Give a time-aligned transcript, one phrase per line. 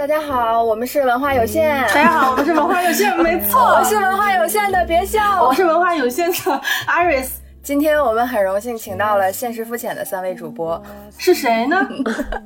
[0.00, 1.78] 大家好，我们是文化有限。
[1.88, 5.44] 大家好，我们是文化有限，没错， 我是文化有限的，别笑。
[5.44, 6.34] 我是文化有限的
[6.88, 7.32] Iris。
[7.62, 10.82] 今天我们很荣幸请到了现实肤浅的三位主播，
[11.18, 11.86] 是谁呢？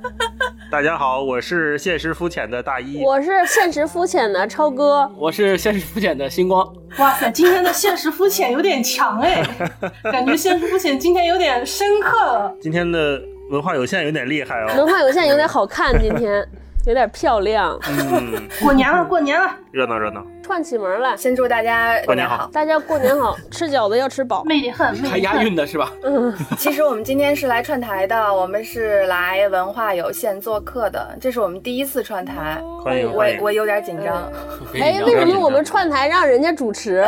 [0.69, 6.69] 大家好，我是现实肤浅的大一，我是现实肤浅的超哥，我是现实肤浅的星光。
[6.99, 9.47] 哇塞，今天的现实肤浅有点强哎，
[10.11, 12.53] 感觉现实肤浅今天有点深刻了。
[12.61, 16.45] 今天的文化有限有点厉害哦，文化有限有点好看，今天
[16.87, 17.79] 有点漂亮。
[17.89, 20.25] 嗯，过年了，过年了，热闹热闹。
[20.45, 22.51] 串起门来，先祝大家过年好！
[22.53, 25.91] 大家过年好， 吃饺子要吃饱，魅力恨，还押韵的是吧？
[26.03, 34.31] 嗯， 其实我们今天是来串台的，我们是来文化有限做客的，这是我们第一次串台，欢迎我我有点紧张。
[34.75, 37.03] 哎，为什么我们串台让人家主持？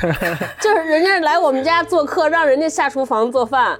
[0.60, 3.78] 就是人家来我们家做客，让人家下厨房做饭，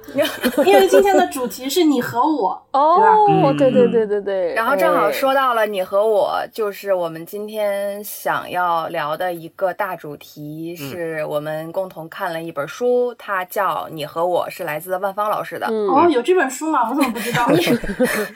[0.65, 8.86] 因为今天的主题是你和我哦，对对对对对，然后正好说到了你和我，就是我们今天想要。
[8.87, 15.67] 聊的一个大主题是我们共同看了一本书，它叫《你和我》，是来自万芳老师的。
[15.67, 16.89] 哦，有这本书吗？
[16.89, 17.47] 我怎么不知道？
[17.49, 17.57] 你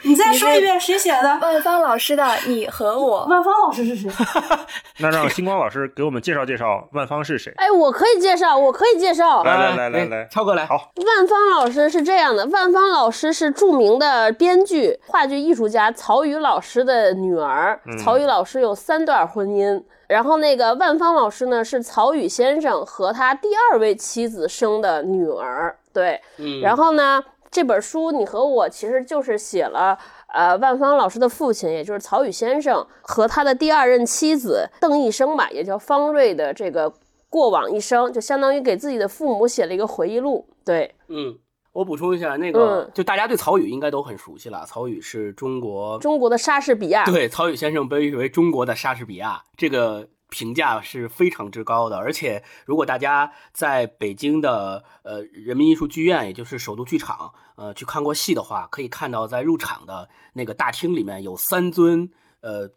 [0.09, 1.39] 你再说一遍，谁写的？
[1.41, 3.25] 万芳老师的《你和我》。
[3.31, 4.09] 万芳老师是谁？
[4.99, 7.53] 那让星光老师给我们介绍介绍万芳是谁？
[7.57, 9.43] 哎，我可以介绍，我可以介绍。
[9.43, 10.65] 来来来来来，超哥来。
[10.65, 17.79] 好，万芳老师是这样的，万芳老师是著名的编剧、话剧艺术家曹禺老师的女儿。
[18.03, 19.83] 曹禺老师有三段婚姻。
[20.11, 25.73] 然后那个万芳老师呢，是曹禺先生和他第二位妻子生的女儿。
[25.93, 26.59] 对，嗯。
[26.59, 29.97] 然后呢，这本书你和我其实就是写了，
[30.33, 36.91] 呃，万芳老师的父亲，也就是曹禺先生和他的第二任妻子邓一生吧，也叫方瑞的这个
[37.29, 40.45] 过往一生，就相当于给自己的父母写了一个回忆录。
[40.65, 41.37] 对，嗯。
[41.73, 44.65] 我补充一下，那个就大家对曹禺应该都很熟悉了。
[44.65, 51.97] 曹禺是中国中国的莎士比亚，对，曹禺先生被誉为中国的莎士比亚，这个评价是非常之高的。
[51.97, 62.09] 而且，如果大家在北京的呃人民艺术剧院，也就是首都剧场，呃去看过戏的话，可以看到在入场的那个大厅里面有三尊
[62.41, 62.69] 呃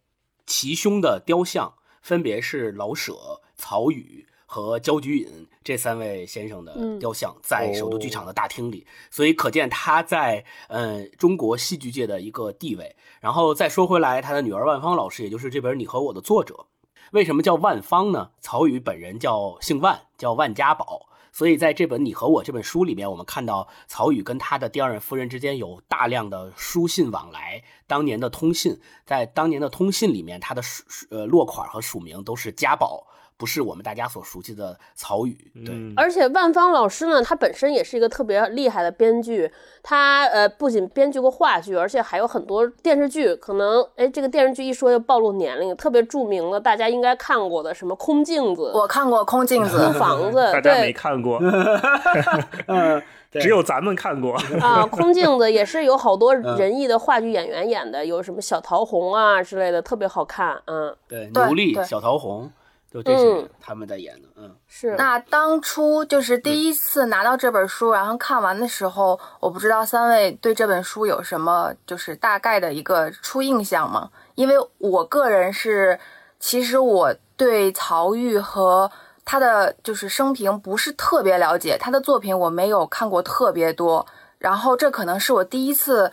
[0.46, 3.14] 齐胸的雕像，分别是老舍、
[3.56, 4.24] 曹禺。
[4.46, 12.94] 和焦菊隐这三位先生的雕像在首都剧场的大厅里，所以可见他在嗯中国戏剧界的一个地位。
[13.20, 16.66] 然后再说回来，他的女儿万芳老师，也就是这本《你和我》的作者，
[17.12, 18.32] 为什么叫万芳呢？
[18.42, 33.06] 曹禺本人叫姓万，叫万家宝，所以在这本《你和我》这本书里面，我们看到曹禺跟他的第二任夫人之间有大量的书信往来，当年的通信，在当年的通信里面，他的署呃落款和署名都是家宝。
[33.36, 35.36] 不是我们大家所熟悉的曹禺，
[35.66, 35.74] 对。
[35.96, 39.50] 而且万芳老师呢，他本身也是一个特别厉害的编剧，
[39.82, 43.34] 他呃不仅编剧过话剧，而且还有很多电视剧。
[43.34, 51.40] 可能哎，这个电视剧一说就暴露年龄，特别著名的，大家应该看过的什么《空镜子》，我看过《空镜子》空房子， 大家没看过，
[52.68, 53.02] 嗯，
[53.32, 54.82] 只有咱们看过啊。
[54.88, 60.62] 《空镜子》也是有好多仁义的话剧演员演的，有什么小桃红啊之类的，特别好看。
[60.66, 62.48] 嗯，对，牛莉、小桃红。
[62.94, 64.94] 就这些他们在演的，嗯，是。
[64.96, 74.08] 那当初就是第一次拿到这本书，然后看完的时候，我不知道三位对这本书有什么就是大概的一个初印象吗？
[74.36, 75.98] 因为我个人是，
[76.38, 78.88] 其实我对曹禺和
[79.24, 84.06] 他的就是生平不是特别了解，他的作品我没有看过特别多，
[84.38, 86.12] 然后这可能是我第一次。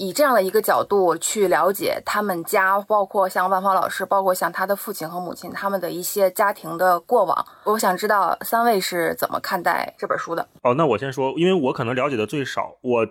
[0.00, 7.46] 以这样的一个角度去了解他们家，包括像万芳老师，包括像他的父亲和母亲他们的一些家庭的过往。
[7.64, 10.48] 我想知道三位是怎么看待这本书的？
[10.62, 13.04] 哦，那我先说，因为我可能了解的最少，我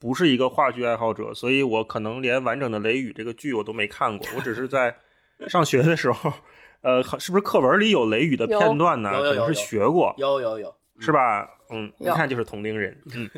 [0.00, 4.26] 不是一个话剧爱好者，所以我可能连完整的《雷雨》这个剧我都没看过。
[4.36, 4.96] 我只是在
[5.46, 6.32] 上学的时候，
[6.80, 9.12] 呃，是不是课文里有《雷雨》的片段呢？
[9.12, 11.48] 可能是学过，有有有，是吧？
[11.70, 13.00] 嗯，一看就是同龄人。
[13.14, 13.30] 嗯。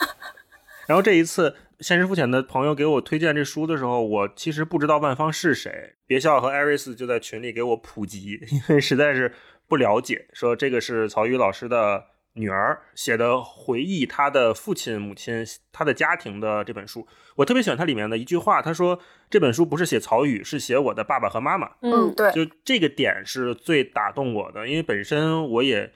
[0.88, 1.54] 然后这一次。
[1.82, 5.96] 现实肤浅的朋友给我推荐这书的时候，我其实不知道万方是谁。
[6.06, 9.34] 别笑和艾瑞斯就在群里给我普及， 因为实在是
[9.66, 10.28] 不了解。
[10.32, 17.06] 说这个是曹禺老师的女儿写的回忆他的父亲母亲他的家庭的这本书。
[17.34, 21.68] 我特别喜欢它里面的一句话，他说这本书不是写曹禺，是写我的爸爸和妈妈。
[21.80, 25.92] 嗯，对，就这个点是最打动我的，因为本身我也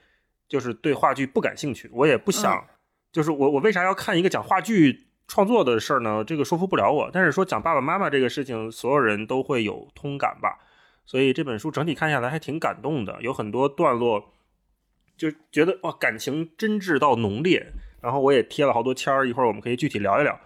[0.49, 2.67] 就是对话剧不感兴趣，我也不想，
[3.11, 5.05] 就是我我为啥要看一个讲话剧？
[5.27, 7.09] 创作的事儿呢，这个说服不了我。
[7.11, 10.59] 但是说讲爸爸妈妈这个事情，所有人都会有通感吧。
[11.05, 14.33] 所以这本书整体看下来还挺感动的，有很多段落
[15.17, 17.71] 就觉得哇，感情真挚到浓烈。
[18.01, 20.39] 然后我也贴了好多签儿，一会儿我们可以具体聊一聊。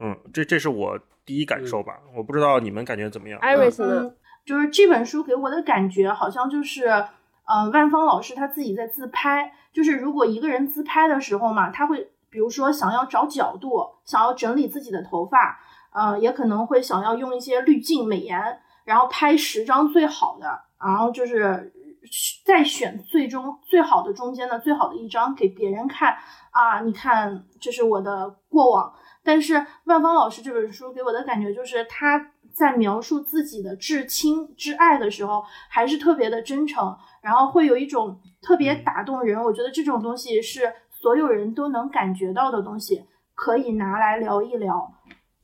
[0.00, 3.38] 嗯，这这是我第一感受吧，我不知道你们感觉怎么样。
[3.40, 6.88] 艾瑞斯就是这本书给我的感觉好像就是，
[7.44, 15.58] 嗯、万芳老师他自己在自拍，就是如果一个人自拍的时候嘛，他会比如说想要找角度，想要整理自己的头发，
[15.92, 18.38] 呃，也可能会想要用一些滤镜、美颜，
[18.84, 21.72] 然后拍十张最好的，然后就是
[22.44, 26.16] 再选最终最好的中间的最好的一张给别人看
[26.50, 28.94] 啊，你看这是我的过往。
[29.24, 39.42] 但是万芳老师这本书给我的感觉就是他在描述自己的至亲至爱的时候，还是特别的真诚，然后会有一种特别打动人。
[39.42, 40.72] 我觉得这种东西是
[41.06, 43.04] 所有人都能感觉到的东西，
[43.36, 44.92] 可以拿来聊一聊。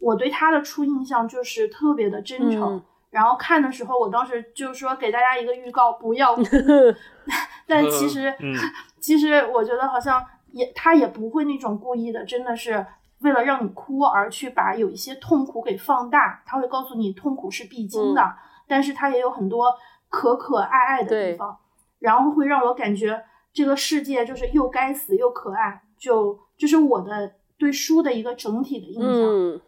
[0.00, 2.74] 我对他的初印象就是特别的真诚。
[2.78, 6.42] 嗯然后看的时候，我当时就是说给大家一个预告，不要哭。
[7.68, 8.54] 但其实，嗯
[8.98, 12.84] 其实我觉得好像也他也不会那种故意的，真的是
[13.20, 16.42] 为了让你哭而去把有一些痛苦给放大。
[16.46, 18.34] 他会告诉你痛苦是必经的，
[18.66, 19.66] 但是他也有很多
[20.08, 21.58] 可可爱爱的地方，
[21.98, 23.22] 然后会让我感觉
[23.52, 25.82] 这个世界就是又该死又可爱。
[25.98, 29.10] 就这是我的对书的一个整体的印象。
[29.10, 29.60] 嗯，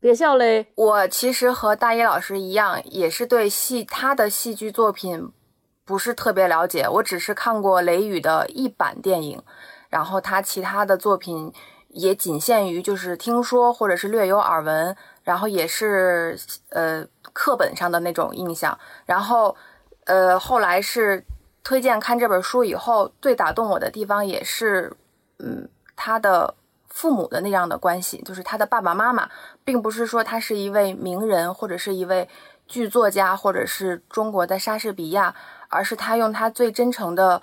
[0.00, 0.66] 别笑嘞。
[0.74, 5.30] 我其实和大一老师一样，也是对戏他的戏剧作品
[5.84, 9.40] 不是特别了解，我只是看过雷雨的一版电影，
[9.88, 11.52] 然后他其他的作品
[11.90, 16.36] 也仅限于就是听说或者是略有耳闻，然后也是
[16.70, 18.76] 呃课本上的那种印象，
[19.06, 19.54] 然后
[20.06, 21.24] 呃后来是
[21.64, 24.96] 推荐看这本书以后，最打动我的地方也是
[25.38, 26.54] 嗯他的
[26.88, 29.28] 父母的那样的关系，就是他的爸爸妈妈。
[29.64, 32.28] 并不是说他是一位名人或者是一位
[32.66, 35.32] 剧作家，或者是中国的莎士比亚，
[35.68, 37.40] 而是他用他最真诚的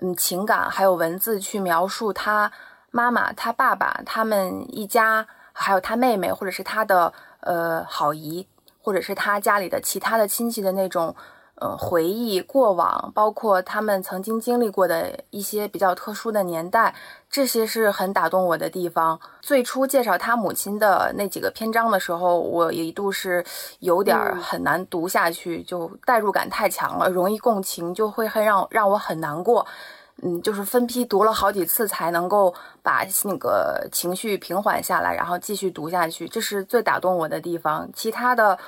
[0.00, 2.52] 嗯情感还有文字去描述他
[2.90, 7.10] 妈妈、他爸爸他们一家，还有他妹妹或者是他的
[7.40, 8.46] 呃好姨，
[8.82, 11.16] 或者是他家里的其他的亲戚的那种。
[11.62, 16.92] 呃，回忆过往，包括他们曾经经历过的一些比较特殊的年代，
[17.30, 19.20] 这些是很打动我的地方。
[19.40, 23.44] 最初介绍他母亲的那几个篇章的时候，我一度是
[23.78, 29.64] 有点儿很难读下去，就代入感太强了，容易共情，就会很让让我很难过。
[30.24, 37.88] 嗯，就是分批读了好几次才能够把那个情绪平缓下来，然后继续读下去，这是最打动我的地方。
[37.94, 38.58] 其他的。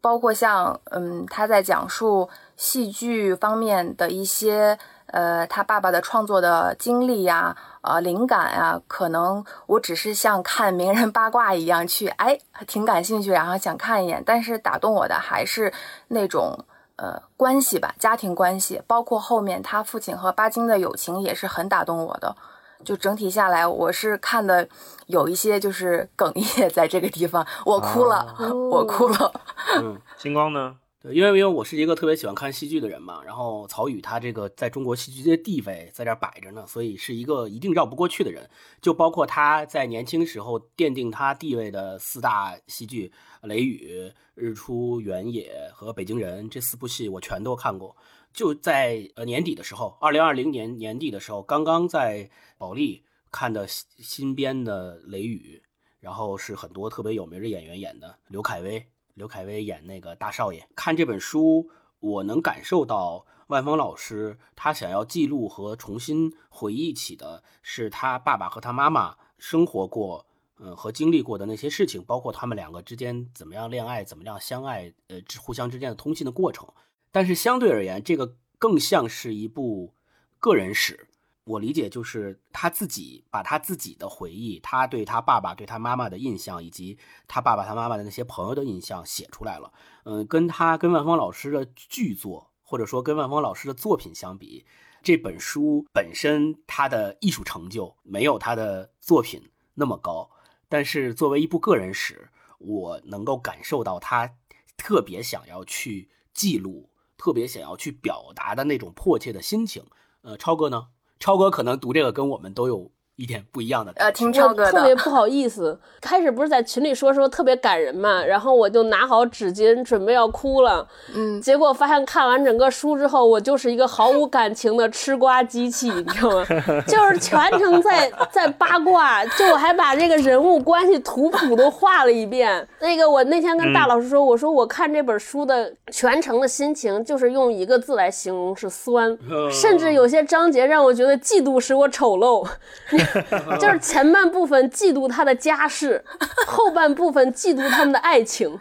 [0.00, 14.22] 包括像嗯，他在讲述戏剧方面的一些呃，他爸爸的创作的经历呀、呃，灵感呀，可能我只是像看名人八卦一样去，哎，挺感兴趣，然后想看一眼。
[14.26, 15.72] 但是打动我的还是
[16.08, 16.58] 那种
[16.96, 22.36] 呃关系吧，家庭关系，包括后面他父亲和巴金的友情也是很打动我的。
[22.84, 24.68] 就整体下来，我是看的
[25.06, 29.32] 有一些就是哽咽在这个地方，我哭了，啊我哭了。
[29.80, 30.76] 嗯，星光呢？
[31.00, 38.50] 对，因为因为我是一个特别喜欢看戏剧的人嘛，然后曹禺他这个在中国戏剧界地位在这儿摆着呢，所以是一个一定绕不过去的人。
[38.82, 43.12] 就包括他在年轻时候奠定他地位的四大戏剧
[43.46, 47.94] 《雷雨》《日出》《原野》和《北京人》这四部戏，我全都看过。
[48.32, 55.62] 就在呃年底的时候，二零二零年年底的时候，刚刚在保利看的新新编的《雷雨》，
[56.00, 58.86] 然后是很多特别有名的演员演的，刘恺威。
[59.14, 60.68] 刘恺威演那个大少爷。
[60.76, 70.24] 看这本书，我能感受到万峰老师他想要记录和重新回忆起的是他爸爸和他妈妈生活过，
[70.60, 76.68] 嗯，和经历过的那些事情，包括他们两个之间怎么样恋爱，怎么样相爱，呃，互相之间的通信的过程。
[77.10, 79.94] 但是相对而言，这个更像是一部
[80.38, 81.08] 个人史。
[81.44, 89.72] 我理解就是他自己把他自己的回忆，他对他爸爸、对他妈妈的印象，以及他爸爸、他妈妈的那些朋友的印象写出来了。
[90.04, 94.66] 嗯，跟他跟万峰老师的剧作，或者说跟万峰老师的作品相比，
[95.02, 100.30] 这本书本身它的艺术成就没有他的作品那么高。
[100.68, 104.34] 但是作为一部个人史，我能够感受到他
[104.76, 109.84] 特别想要去记录，特别想要去表达的那种迫切的心情。
[110.22, 110.88] 呃，超哥呢？
[111.20, 126.46] 超哥可能读这个跟我们都有一点不一样的感呃，听超哥我特别，不好意思，开始不是在群里说说特别感人嘛，然后我就拿好纸巾准备要哭了，嗯，结果发现看完整个书之后，我就是一个毫无感情的吃瓜机器，你知道吗？
[126.86, 132.66] 就是全程在在八卦，就我还把这个人物关系图谱都画了一遍。
[132.80, 139.18] 那个我那天跟大老师说，我说我看这本书的全程的心情，就是用一个字来形容是酸，
[139.50, 142.46] 甚至有些章节让我觉得嫉妒使我丑陋。
[143.60, 146.04] 就是前半部分嫉妒他的家世，
[146.46, 148.58] 后半部分嫉妒他们的爱情。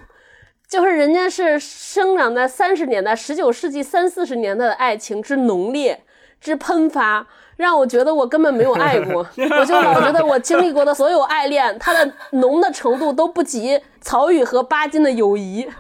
[0.68, 6.04] 就是人家是生长在三十年代，十九世纪三四十年代的爱情之浓烈
[6.42, 7.26] 之喷发。
[7.58, 9.28] 让我觉得我根本没有 爱过，
[9.60, 15.68] 我就老觉得我经历过的所有爱恋，它的浓的程度都不及曹禺和巴金的友谊。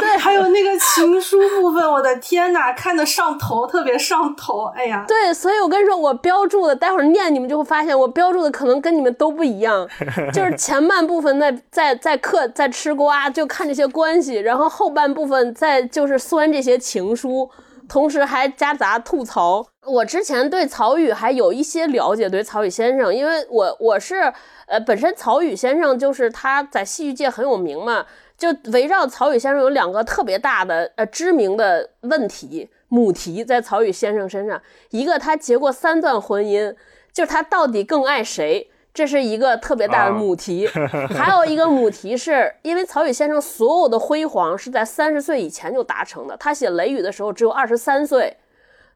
[0.00, 4.64] 对，还有那个情书部分，我的天呐，看得上头，特别上头。
[4.76, 9.88] 哎呀，对，所以我跟你说，我标注的，待会儿念你们就会发现，我标注的可能跟你们都不一样。
[10.32, 17.48] 就是前半部分在在在嗑在吃瓜，就看这些关系，然后后半部分在就是酸这些情书。
[17.92, 19.66] 同时还夹杂吐槽。
[19.86, 24.32] 我之前对曹禺还有一些了解，对曹禺先生，因为我我是
[24.64, 28.06] 呃，本身曹禺先生就是他在戏剧界很有名嘛，
[28.38, 36.74] 就围绕曹禺先生有两个特别大的呃知名的问题母题在曹禺先生身上，一个他结过三段婚姻，
[37.12, 38.70] 就是他到底更爱谁？
[38.94, 40.66] 这是一个特别大的母题，
[41.16, 46.36] 还有一个母题是因为曹禺先生所有的辉煌是在三十岁以前就达成的。
[46.36, 48.36] 他写《雷雨》的时候只有二十三岁，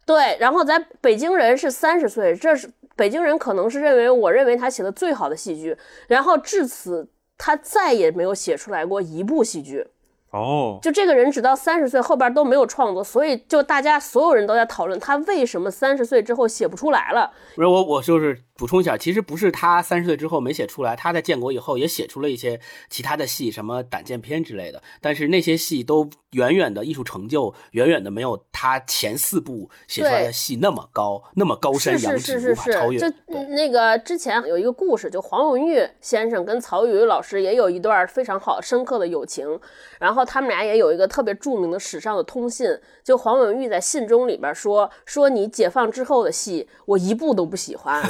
[0.04, 5.76] 对，然后在北京人是三十岁，这是北京人可能是认为我认为他写的最好的戏剧，
[6.08, 9.86] 然后至此他再也没有写出来过一部戏剧。
[10.30, 17.32] 哦，就这个人直到三十岁后边都没有创作，所以就大家所有人都在讨论他为什么三十岁之后写不出来了。
[17.54, 18.42] 不是我，我就是。
[18.58, 24.82] 补充一下，其实不是他三十岁之后没写出来，他在建国以后也写出了一些其他的戏，什么胆剑篇之类的。
[24.98, 32.98] 但是那些戏都远远的艺术成就，远远的没有他前四部写出来的戏那么高，那么高山仰止，无法超越。
[32.98, 33.06] 就
[33.50, 39.60] 那个之前有一个故事，就黄永玉先生跟曹禺老师也有一段非常好深刻的友情，
[40.00, 42.68] 然后他们俩也有一个特别著名的史上的通信。
[43.04, 48.02] 就黄永玉在信中里边说说你解放之后的戏，我一部都不喜欢。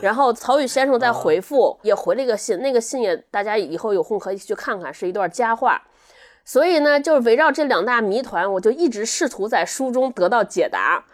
[0.00, 5.80] 然后曹禺先生在回复，也回了一个信，那个信也大家以后有空可以去看看，是一段佳话。
[6.44, 11.04] 所以呢，就是围绕这两大谜团，我就一直试图在书中得到解答。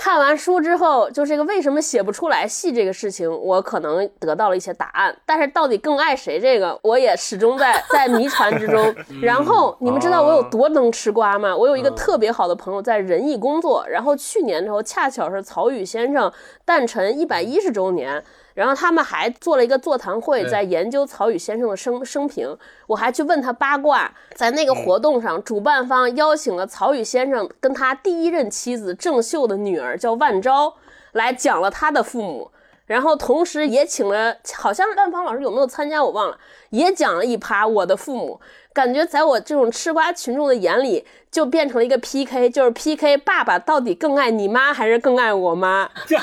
[0.00, 5.14] 看完书之后，就这个为什么写不出来戏这个事情，我可能得到了一些答案。
[5.26, 8.94] 但是到底更爱谁这个，我也始终在在谜团之中。
[9.20, 11.54] 然后你们知道我有多能吃瓜吗？
[11.54, 16.32] 我有一个特别好的朋友在仁义工作，然后去年的时候恰巧是曹禺先生
[16.64, 18.24] 诞辰一百一十周年。
[18.60, 22.54] 然后他们还做了一个座谈会，在研究曹禺先生的生生平。
[22.86, 30.74] 我还去问他八卦，在那个活动上，主办方邀请了曹禺先生跟他第一任妻子郑秀的女儿叫万昭
[31.12, 32.50] 来讲了他的父母，
[32.84, 36.36] 然后同时也请了，好像万芳老师有没有参加我忘了，
[36.68, 38.38] 也讲了一趴我的父母。
[38.72, 45.88] 感觉在我这种吃瓜群众的眼里，就变成了一个 PK，就是 PK 爸爸到底更爱你妈还是更爱我妈？
[46.08, 46.20] 然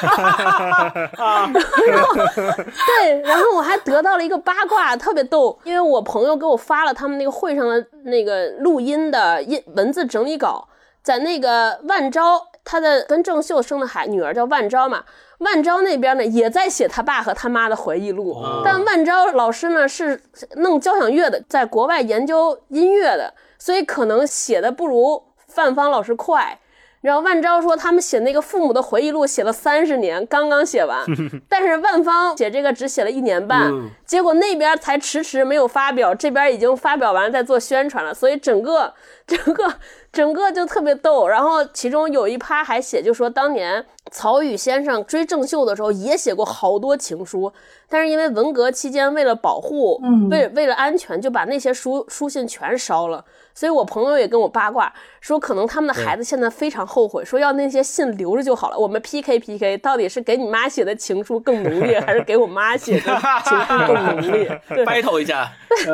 [2.02, 10.68] 后对，然后我还得到了一个八卦，特别逗，因为我朋友给我发了他们那个会上的那个录音的音文字整理稿，
[11.04, 15.04] 在那个万昭，他的跟郑秀生的孩女儿叫万昭嘛。
[15.40, 20.20] 万昭那边呢，也在写他爸和他妈的回忆录，但万昭老师呢是
[20.56, 26.60] 弄交响乐的，在国外研究音乐的，所以可能写的不如范芳老师快。
[27.02, 31.00] 然后万昭说，他们写那个父母的回忆录写了三十年，刚刚写完，
[31.48, 33.72] 但是万芳写这个只写了一年半，
[34.04, 38.92] 结果那边才迟迟没有发表，这边已经发表完，在做宣传了，所以整个
[39.28, 39.76] 整个。
[40.14, 47.52] 整个就特别逗，然后其中有一趴还写，就说当年曹禺先生追郑秀的时候也写过好多情书，
[47.90, 53.24] 但是因为文革期间为了保护，为为了安全，就把那些书书信全烧了。
[53.54, 58.78] 所以我朋友也跟我八卦说，可能他们的孩子现在非常后悔，说要那些信留着就好了。
[58.78, 64.62] 我们 PK PK，到底是给你妈写的情书更浓烈，还是给我妈写的情书更浓烈？
[64.86, 65.52] battle 一下。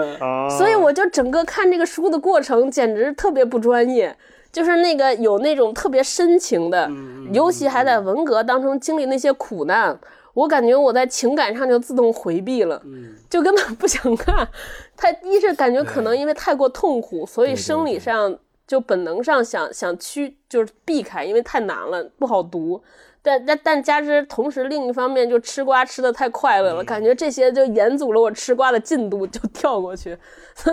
[0.58, 4.16] 所以我就整个看这个书的过程，简直特别不专业。
[4.54, 6.90] 就是那个有那种特别深情的，
[7.34, 10.00] 尤其还在文革当中经历那些苦难，
[10.36, 12.80] 我感觉我在情感上就自动回避了，
[13.28, 14.48] 就根本不想看。
[14.96, 22.82] 他一是感觉可能因为太过痛苦，所以生理上就本能上想想去就是避开，因为太难了，不好读。
[23.24, 30.16] 但但但加之同时，另一方面就吃瓜吃的太快乐了，感觉这些就延阻了我吃瓜的进度，就跳过去，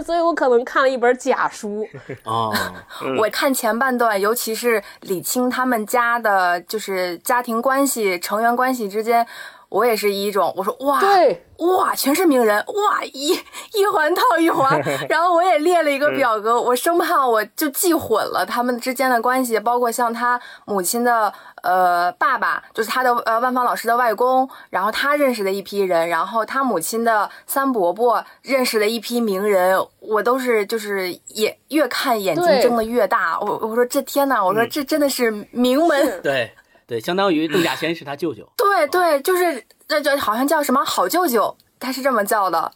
[0.05, 1.87] 所以我可能看了一本假书
[2.25, 2.51] 啊。
[3.19, 9.25] 我看前半段，尤其是李青他们家的，就是家庭关系、成员关系之间，
[9.71, 13.29] 我也是一种我说哇对哇全是名人哇一
[13.73, 36.21] 一环套一环， 然后我也列了一个表格，我生怕我就记混了他们之间的关系，包括像他母亲的呃爸爸，就是他的呃万芳老师的外公，然后他认识的一批人，然后他母亲的三伯伯认识的一批名人，我都是就是也越看眼睛睁得越大，我我说这天呐，我说这真的是名门。
[36.23, 36.51] 对
[36.91, 38.45] 对，相当于邓稼先是他舅舅。
[38.57, 42.73] 对对，就是那叫好像叫什么好舅舅，他是这么叫的。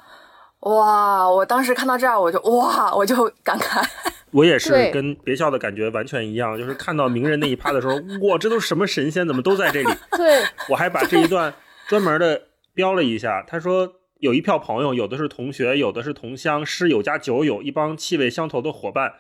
[0.61, 1.29] 哇！
[1.29, 3.85] 我当时看到这儿，我就哇，我就感慨。
[4.31, 7.95] 我也是跟别校的感觉完全一样，就是看到名人那一趴的时候，
[8.29, 9.93] 哇，这都是什么神仙，怎么都在这里？
[10.17, 11.53] 对， 我还把这一段
[11.89, 12.43] 专门的
[12.73, 13.45] 标了一下。
[13.45, 19.15] 他说有一票朋友，有的是同学，有的是同乡，师友加酒友，一帮气味相投的伙伴。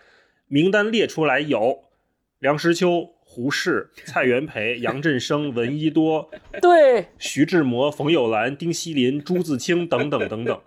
[0.46, 1.80] 名单列出来有
[2.38, 6.30] 梁实秋、胡适、蔡元培、杨振声、 闻一多、
[6.62, 10.60] 对，徐志摩、冯友兰、丁锡林、朱自清等等等等，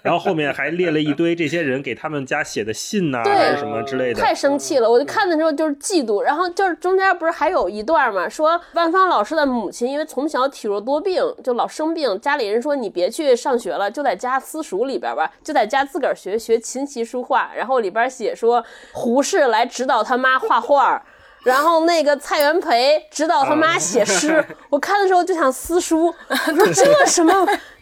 [0.00, 4.22] 然后后面还列了一堆这些人给他们家写的信呐、对还是什么之类的。
[4.22, 4.90] 太生气了！
[4.90, 21.04] 我就看的时候就是嫉妒，然后就是中间不是还有一段嘛，说万芳老师的母亲因为从小体弱多病，就老生病，家里人说你别去上学了，就在家私塾里边吧，就在家自个儿学学琴棋书画，然后里边写说胡适来指导他妈画画。
[21.44, 27.32] 然后那个蔡元培指导他妈写诗， 我看的时候就想撕书， 我说这什么，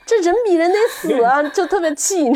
[0.05, 2.29] 这人比人得死啊，就特别气，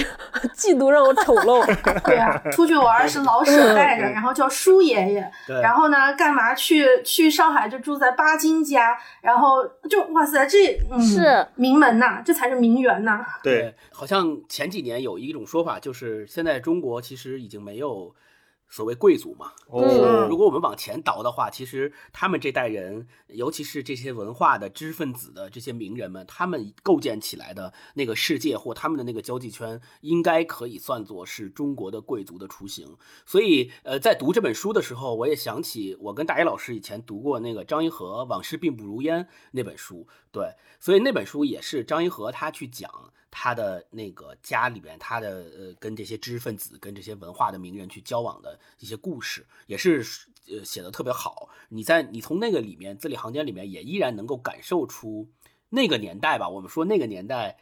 [0.56, 1.66] 嫉妒让我丑陋。
[2.06, 5.30] 对啊，出去玩是老舍带着，然后叫舒爷爷，
[5.60, 11.44] 然后呢，干嘛去去上海就住在巴金家，然后就哇塞，这嗯是。
[11.56, 13.24] 名门呐，这才是名媛呐。
[13.42, 18.14] 对，，好像前几年有一种说法，就是现在中国其实已经没有
[18.68, 19.52] 所谓贵族嘛。
[19.68, 32.96] 哦，如果我们往前倒的话，其实他们这代人，尤其是这些文化的知识分子的这些名人们，他们构建起来的那个世界或他们的那个交际圈，应该可以算作是中国的贵族的雏形。
[33.24, 40.06] 所以，呃，在读这本书的时候，我也想起我跟大一老师以前读过那个张一和《往事并不如烟》那本书。
[40.30, 42.90] 对，所以那本书也是张一和他去讲
[43.38, 50.02] 他的那个家里边，他的呃跟这些知识分子、跟这些文化的名人去交往的一些故事，也是
[50.48, 51.50] 呃写的特别好。
[51.68, 55.28] 你在你从那个里面字里行间里面，也依然能够感受出
[55.68, 56.48] 那个年代吧。
[56.48, 57.58] 我们说那个年代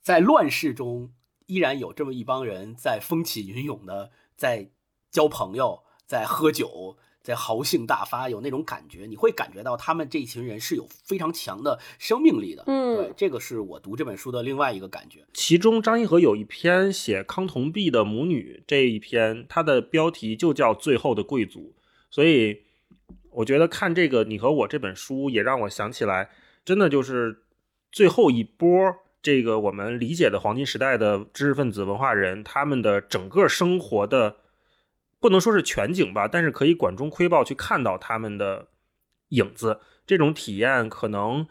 [0.00, 1.12] 在乱世中，
[1.44, 4.70] 依然有这么一帮人在风起云涌的在
[5.10, 6.96] 交朋友，在喝酒。
[7.28, 12.64] 在豪兴大发，有那种感觉，你会感觉到他们这一群人是有非常强的生命力的。
[12.66, 15.26] 嗯对，这个是我读这本书的另外一个感觉。
[15.34, 21.74] 其中张一和有一篇写康同弼的母女这一篇，它的标题就叫《最后的贵族》，
[22.10, 22.62] 所以
[23.32, 26.30] 我觉得看这个你和我这本书，也让我想起来，
[26.64, 27.42] 真的就是
[27.92, 28.66] 最后一波
[29.20, 34.36] 这个我们理解的黄金时代的知识分子、文化人，他们的整个生活的
[35.20, 38.68] 不能说是全景吧，但是可以管中窥豹去看到他们的
[39.28, 41.46] 影子，这种体验可能。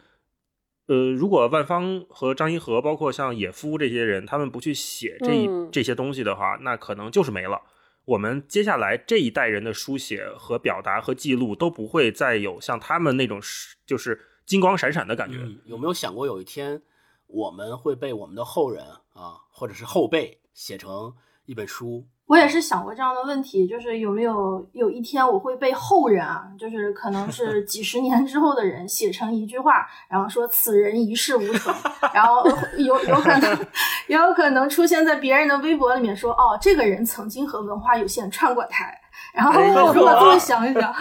[0.86, 7.60] 呃，如果万方和张一和，包括像野夫这些人，他们不去写这一、嗯这些东西的话，那可能就是没了。
[8.06, 15.36] 我们接下来这一代人的书写和表达和记录都不会再有像他们那种是就是金光闪闪的感觉。
[15.42, 16.80] 嗯，有没有想过有一天
[17.26, 22.08] 我们会被我们的后人啊，或者是后辈写成一本书？
[22.28, 31.74] 我也是想过这样的问题，就是有没有有一天我会被后人啊，就是可能是几十年之后的人写成一句话，然后说此人一事无成，
[32.12, 33.66] 然后有有可能
[34.08, 38.94] 也有可能出现在别人的微博里面说，哦，这个人曾经和文化有限串过台。
[39.32, 40.94] 然后我这么这么想一想，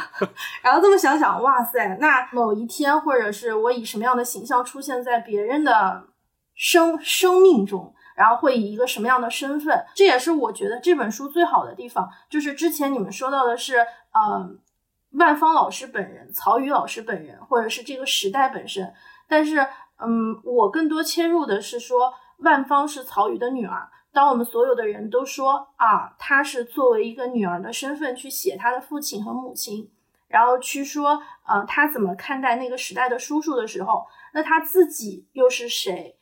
[0.62, 6.04] 然后这么想想，哇塞，那某一天或者是我以什么样的形象出现在别人的
[6.56, 9.86] 生生命中，然后会以一个什么样的身份？
[9.94, 13.78] 这也是我觉得这本书最好的地方，就是之前你们说到的是，
[14.12, 14.50] 呃，
[15.12, 18.92] 万芳老师本人、曹禺老师本人，或者是这个时代本身。
[19.28, 19.60] 但是，
[20.00, 23.88] 嗯，我更多切入的是说，万芳是曹禺的女儿。
[24.12, 29.92] 当我们所有的人都说啊，她是作为一个女儿的身份去写她的父亲和母亲，
[30.28, 36.17] 然后去说，呃，她怎么看待那个时代的叔叔的时候，那她自己又是谁？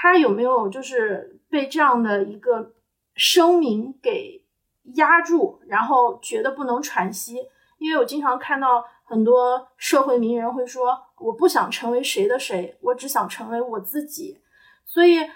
[0.00, 2.70] 他有没有就是被这样的一个
[3.16, 4.44] 声明给
[4.94, 7.36] 压住，然后觉得不能喘息？
[7.78, 14.38] 因为我经常看到很多社会名人会说：“我不想成为谁的谁，我只想成为我自己。”
[14.86, 15.28] 所以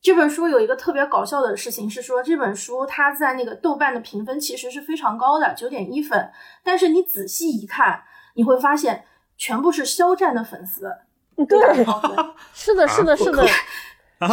[0.00, 6.30] 这本书有一个特别搞笑的事情是说，这本书它在那个豆瓣的评分其实是非常高的，九点一分。
[6.64, 8.02] 但是你仔细一看，
[8.34, 9.04] 你会发现
[9.36, 10.90] 全部是肖战的粉丝。
[11.36, 11.84] 对，
[12.54, 13.44] 是的，是的，是的。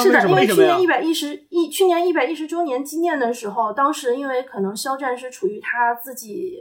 [0.01, 6.57] 是的，因为去年一百一十一，去年一百一十周年纪念的时候，当时因为可能肖战是处于他自己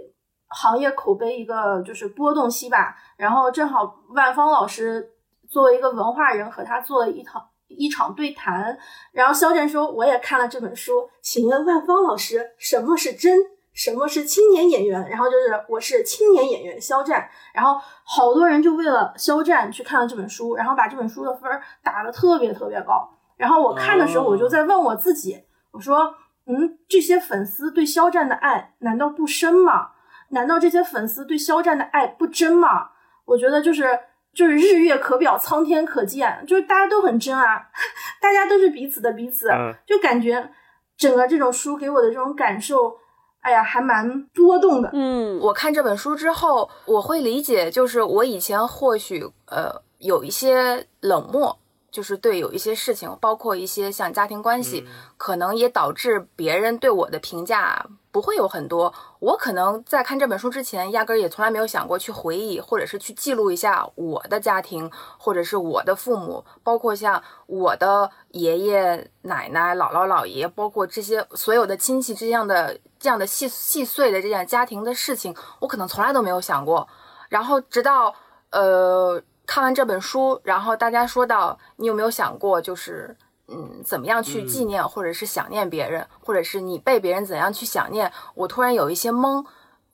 [0.48, 5.12] 行业口碑一个就是波动期吧，然后正好万芳老师
[5.48, 8.76] 作为一个文化人和他做了一场一场对谈，
[9.12, 13.38] 然后肖战说我也看了这本书，请问万芳老师什么是真，
[13.72, 15.08] 什么是青年演员？
[15.08, 21.50] 然后就是我是青年演员肖战，然后好多人就为了肖战去看了这本书，然后把这本书的分
[21.82, 23.08] 打得特别特别高。
[23.36, 26.14] 然后我看的时候，我就在问我自己，我说，
[26.46, 29.90] 嗯，这些粉丝对肖战的爱难道不深吗？
[30.28, 32.90] 难道这些粉丝对肖战的爱不真吗？
[33.24, 33.98] 我觉得就是
[34.34, 37.66] 就是日月可表，苍天可见，就是大家都很真啊，
[38.20, 39.48] 大家都是彼此的彼此，
[39.86, 40.50] 就感觉
[40.96, 42.96] 整个这种书给我的这种感受，
[43.42, 44.90] 哎呀，还蛮波动的。
[44.92, 51.56] 嗯，我看这本书之后，我会理解，就是我以前或许呃有一些冷漠。
[51.92, 58.92] 就是对有一些事情，包括一些像家庭关系，可能也导致别人对我的评价不会有很多。
[59.20, 76.88] 我可能在看这本书之前，压根儿也从来没有想过去回忆，或者是去记录一下我的家庭，或者是我的父母，包括像我的爷爷奶奶、姥姥姥爷，包括这些所有的亲戚这样的这样的细细碎的这样家庭的事情，我可能从来都没有想过。
[77.28, 78.14] 然后直到
[78.50, 79.22] 呃。
[79.52, 83.14] 看完这本书，然后大家说到，你有没有想过，就是
[83.48, 88.10] 嗯，怎么样去纪念或者是想念别人，或者是你被别人怎样去想念？
[88.34, 89.44] 我突然有一些懵，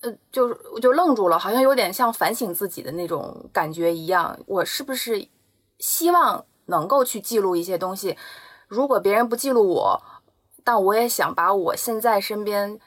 [0.02, 4.38] 呃，就是我就愣住了，好像有点像反省自己的那种感觉一样。
[4.46, 5.26] 我是不是
[5.80, 8.16] 希望能够去记录一些东西？
[8.68, 10.00] 如果别人不记录我，
[10.62, 12.78] 但我也想把我现在身边。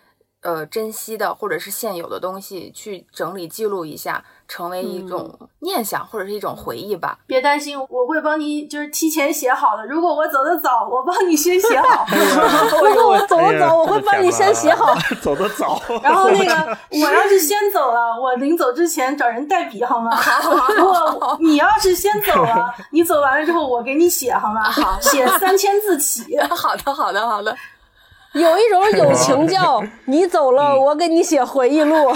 [0.43, 7.17] 呃，珍惜的或者是现有的东西，去整理记录一下，成为一种念想或者是一种回忆吧。
[7.25, 9.85] 别担心，我会帮你，就是提前写好的。
[9.85, 12.05] 如果我走的早，我帮你先写好。
[12.83, 14.93] 如果我走的早，我会帮你先写好。
[15.21, 15.81] 走的早。
[16.03, 20.13] 然后那个， 我要是先走了，我临走之前找人代笔好吗？
[20.13, 20.67] 好。
[20.75, 24.63] 如果你要是先走了，你走完了之后，我给你写好吗？
[24.69, 26.37] 好，写三千字起。
[26.49, 27.55] 好的，好的，好的。
[28.33, 32.11] 有一种友情叫你走了，我给你写回忆录。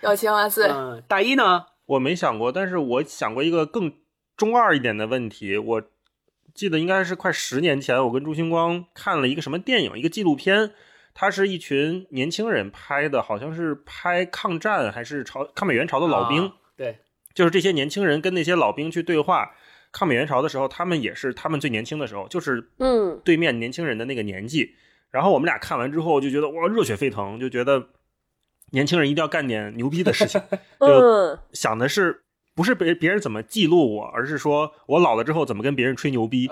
[0.08, 0.68] 友情万岁。
[1.06, 1.66] 大一呢？
[1.86, 3.92] 我没想过，但是我想过一个更
[4.36, 5.58] 中二一点的问题。
[5.58, 5.82] 我
[6.54, 10.72] 记得应该是快十年前，我跟朱星光看了一个什么电影，一个纪录片，
[11.12, 16.52] 它是一群年轻人拍的，好像是拍抗战还是朝抗美援朝的老兵。
[16.76, 16.98] 对，
[17.34, 19.50] 就是这些年轻人跟那些老兵去对话。
[19.92, 24.76] 抗美援朝的时候，他们也是他们最年轻的时候，就是嗯，对面年轻人的那个年纪。
[25.10, 27.88] 然后我们俩看完之后就觉得哇，热血沸腾，就觉得
[28.70, 30.40] 年轻人一定要干点牛逼的事情。
[30.80, 32.22] 就想的是
[32.54, 36.46] 不是别别人怎么记录我，而是说我老了之后怎么跟别人吹牛逼。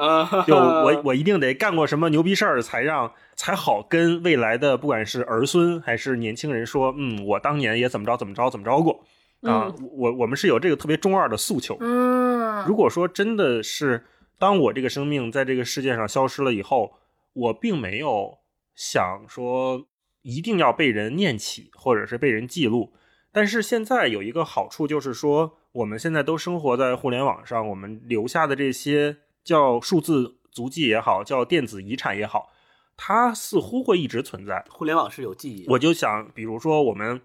[0.46, 9.04] 就我我一定得干过什么牛逼事儿，才让才好跟未来的不管是儿孙还是年轻人说，嗯，我当年也怎么着怎么着怎么着过。
[9.42, 11.76] 啊，我我们是有这个特别中二的诉求。
[11.80, 14.04] 嗯，如果说真的是
[14.38, 16.94] 当我这个生命在这个世界上消失了以后，
[17.34, 18.38] 我并没有
[18.74, 19.86] 想说
[20.28, 22.92] 一定要被人念起或者是被人记录。
[23.32, 32.52] 但是现在有一个好处就是说，我们现在都生活在互联网上，我们留下的这些叫数字足迹也好，叫电子遗产也好，
[32.96, 34.64] 它似乎会一直存在。
[34.68, 35.66] 互联网是有记忆。
[35.68, 37.22] 我就想，比如说我们。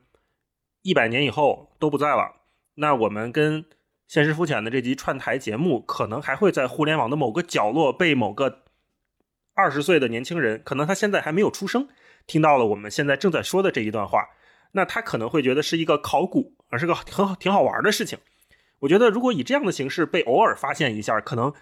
[0.85, 2.41] 一百年以后都不在了，
[2.75, 3.63] 那我们跟
[4.05, 8.63] 现实肤浅的这集串台节目，可能还会在互联网的某个角落被某个
[9.53, 11.87] 二十岁的年轻人，可能他现在还没有出生，
[12.27, 14.25] 听到了我们现在正在说的这一段话，
[14.73, 18.19] 那他可能会觉得是一个考古，而是个很好挺好玩的事情。
[18.79, 21.53] 我觉得如果以这样的形式被偶尔发现一下，可能。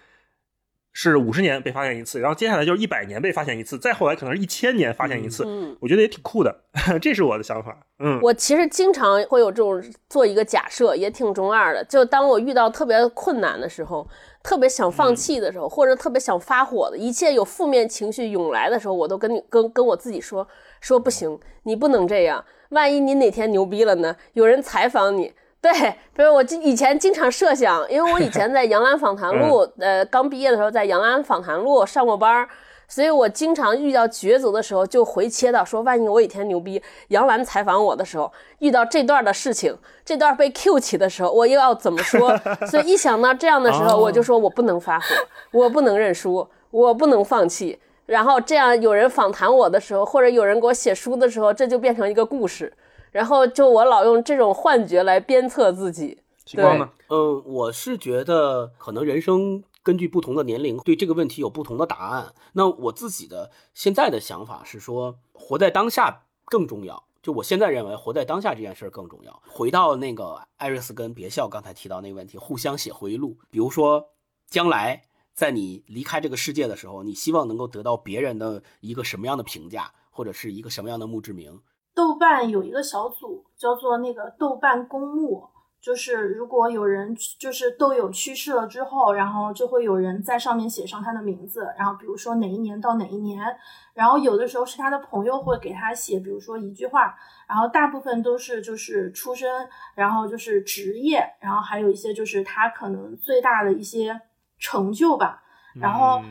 [0.94, 5.42] 是五十年被发现一次，然后接下来就是一百年被发现一次，再后来可能是一千年发现一次。
[5.46, 6.64] 嗯，我觉得也挺酷的，
[7.00, 7.74] 这是我的想法。
[7.98, 11.82] 嗯，我其实经常会有这种做一个假设，也挺中二的。
[11.86, 14.06] 就当我遇到特别困难的时候，
[14.42, 20.46] 特别想放弃的时候，或者特别想发火的，一切有负面情绪涌来的时候，我都跟你跟跟我自己说
[20.80, 22.44] 说不行，你不能这样。
[22.70, 24.16] 万一你哪天牛逼了呢？
[24.32, 25.32] 有人采访你。
[25.60, 25.70] 对，
[26.12, 32.48] 比如我以前经常设想，因为我以前在杨澜访谈录， 呃，刚毕业的时候在杨澜访谈录上过班
[32.92, 39.74] 所以我经常遇到抉择的时候就回切到说，万一我一天牛逼，杨澜采访我的时候遇到这段的事情，
[40.04, 42.36] 这段被 Q 起的时候，我又要怎么说？
[42.66, 45.06] 所以一想到这样的时候，我就说我不能发火，
[45.52, 47.78] 我不能认输，我不能放弃。
[48.04, 52.70] 然后这样有人访谈我的时候，或者有人给我写书的时候，这就变成一个故事。
[53.10, 56.90] 然后就我老用这种幻觉来鞭策自己，激光呢？
[57.08, 62.34] 嗯，我是觉得可能人生根据不同的年龄，对这个问题有不同的答案。
[62.52, 67.04] 那我自己的现在的想法是说，活在当下更重要。
[67.22, 69.42] 就我现在认为，活在当下这件事儿更重要。
[69.46, 73.38] 回到那个艾瑞斯跟别笑刚才提到那个问题，互相写回忆录。
[73.48, 74.08] 比如说，
[74.48, 81.60] 将来在你离开这个世界的时候，你希望能够得到别人的一个什么样的评价，或者是一个什么样的墓志铭？
[81.94, 85.48] 豆瓣有一个小组叫做那个豆瓣公墓。
[85.82, 93.44] 就是如果有人就是豆友去世了之后，然后就会有人在上面写上他的名字，然后比如说哪一年到哪一年，
[93.92, 97.16] 然后有的时候是他的朋友会给他写，比如说一句话，
[97.48, 104.20] 然后大部分都是就是出生，然后就是职业，然后还有一些就是他可能最大的一些
[104.60, 105.42] 成就吧，
[105.74, 106.22] 然后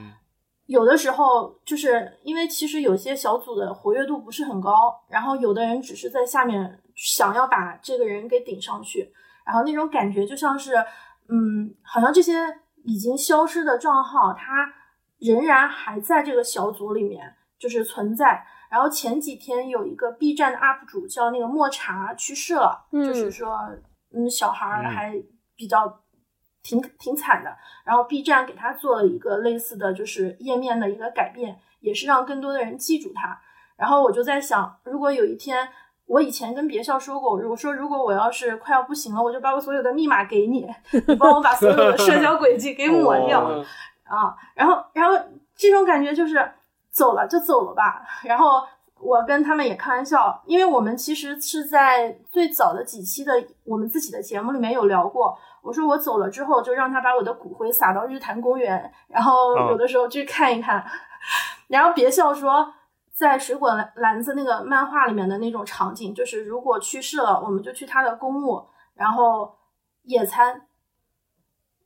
[0.67, 9.11] 有的时候就是因为其实有些小组的活跃度不是很高，然后有的人只是在下面想要把这个人给顶上去。
[9.51, 10.73] 然后那种感觉就像是，
[11.27, 12.39] 嗯，好像这些
[12.85, 14.73] 已经消失的账号，它
[15.19, 18.45] 仍然还在这个小组里面，就是存在。
[18.69, 23.59] 然后前几天有一个 B 站的 UP 主叫那个墨茶去世了，就是说，
[24.15, 25.21] 嗯，小孩还
[25.57, 26.01] 比较
[26.63, 27.53] 挺挺惨的。
[27.83, 33.37] 然后 B 站给他做了一个类似的就是页面的一个改变，也是让更多的人记住他。
[33.75, 35.67] 然后我就在想，如果有一天。
[36.11, 40.67] 我以前跟别笑说过，我说如果我要是快要不行了，我就把我所有的密码给你，
[41.07, 43.39] 你帮我把所有的社交轨迹给抹掉
[44.03, 44.35] 啊。
[44.53, 45.17] 然后，然后
[45.55, 46.51] 这种感觉就是
[46.91, 48.01] 走了就走了吧。
[48.25, 48.61] 然后
[48.99, 53.31] 我跟他们也开玩笑，因为我们其实是在最早的几期的
[53.63, 55.37] 我们自己的节目里面有聊过。
[55.63, 60.83] 我说我走了之后，就让他把我的骨灰撒到日坛公园，然后有的时候去看一看。
[61.69, 62.73] 然后别笑说。
[63.13, 69.55] 在水果篮子那个漫画里面的那种场景，就是如果去世了，我们就去他的公墓，然后
[70.03, 70.67] 野餐，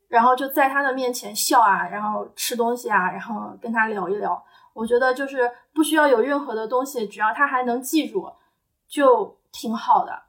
[0.08, 4.42] 然后就在他的面前笑啊，然后吃东西啊，然后跟他聊一聊。
[4.72, 8.32] 我觉得就是不需要有任何的东西，只要他还能记住，
[8.88, 10.22] 就挺好的。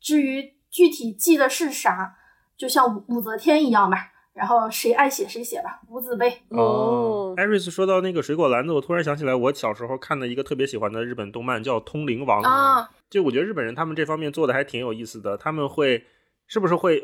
[0.00, 2.16] 至于具体记的是啥，
[2.56, 4.11] 就像武则天一样吧。
[4.34, 6.32] 然后谁爱写谁写吧，无字碑。
[6.48, 12.90] 哦，艾瑞斯说到那个水果篮子，我突然想起来，我小时候看的一个特别喜欢的日本动漫叫《通灵王》啊。
[13.10, 16.06] 就我觉得日本人他们这方面做的还挺有意思的，他们会
[16.46, 17.02] 是不是会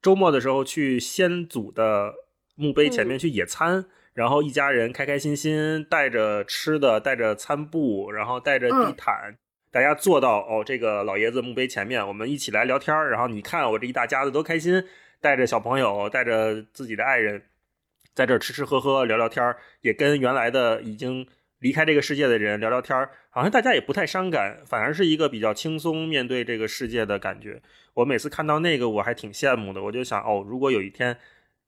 [0.00, 2.14] 周末的时候去先祖的
[2.54, 9.36] 墓碑前面去野餐，然后一家人开开心心带着吃的，带着餐布，然后带着地毯，
[9.70, 14.84] 大家坐到哦这个老爷子墓碑前面，我们一起来聊天然后你看我这一大家子多开心。
[15.20, 17.42] 带着小朋友，带着自己的爱人，
[18.14, 21.26] 在这儿吃吃喝喝，聊聊天也跟原来的已经
[21.58, 27.60] 离开这个世界的人聊聊天好像大家也不太伤感，反而是一个比较轻松面对这个世界的感觉。
[27.92, 29.82] 我每次看到那个，我还挺羡慕的。
[29.82, 31.16] 我就想，哦，如果有一天。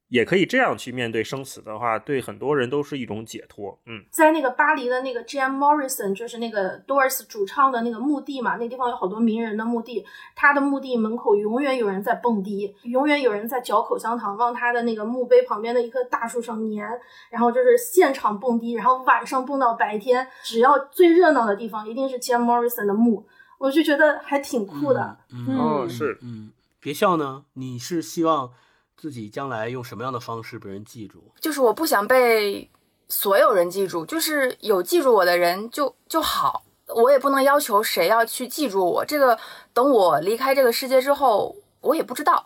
[0.09, 3.79] 也可以这样去面对生死的话，对很多人都是一种解脱。
[3.87, 16.87] 嗯，在那个巴黎的那个 Jim Morrison，就是那个 Doors 主唱的那个墓地嘛，那地方有好多名人的墓地，他的墓地门口永远有人在蹦迪，永远有人在嚼口香糖，往他的那个墓碑旁边的一棵大树上粘，
[17.31, 23.25] 然后就是现场蹦迪，然后晚上蹦到白天，只要最热闹的地方一定是 Jim Morrison 的墓，
[23.57, 25.17] 我就觉得还挺酷的。
[25.31, 28.51] 嗯，是，嗯，别笑呢，你是希望。
[28.95, 31.19] 自己将来用什么样的方式被人记住？
[31.41, 32.69] 就是我不想被
[33.09, 36.63] 所有人记住，就是有记住我的人就就好。
[36.87, 39.05] 我也不能要求谁要去记住我。
[39.05, 39.37] 这个
[39.73, 42.45] 等我离开这个世界之后，我也不知道，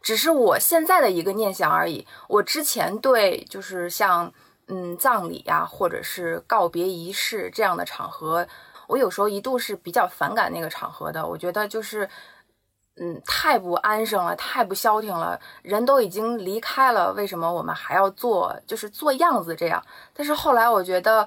[0.00, 2.06] 只是我现在的一个念想而已。
[2.28, 4.32] 我之前对就是像
[4.68, 8.46] 嗯葬礼呀，或者是告别仪式这样的场合，
[8.86, 11.26] 我有时候一度是比较反感那个场合的。
[11.26, 12.08] 我觉得就是。
[13.00, 15.38] 嗯，太不安生了，太不消停了。
[15.62, 19.82] 人都已经离开了，为什么我们还要做，就是做样子这样？
[20.12, 21.26] 但是后来我觉得，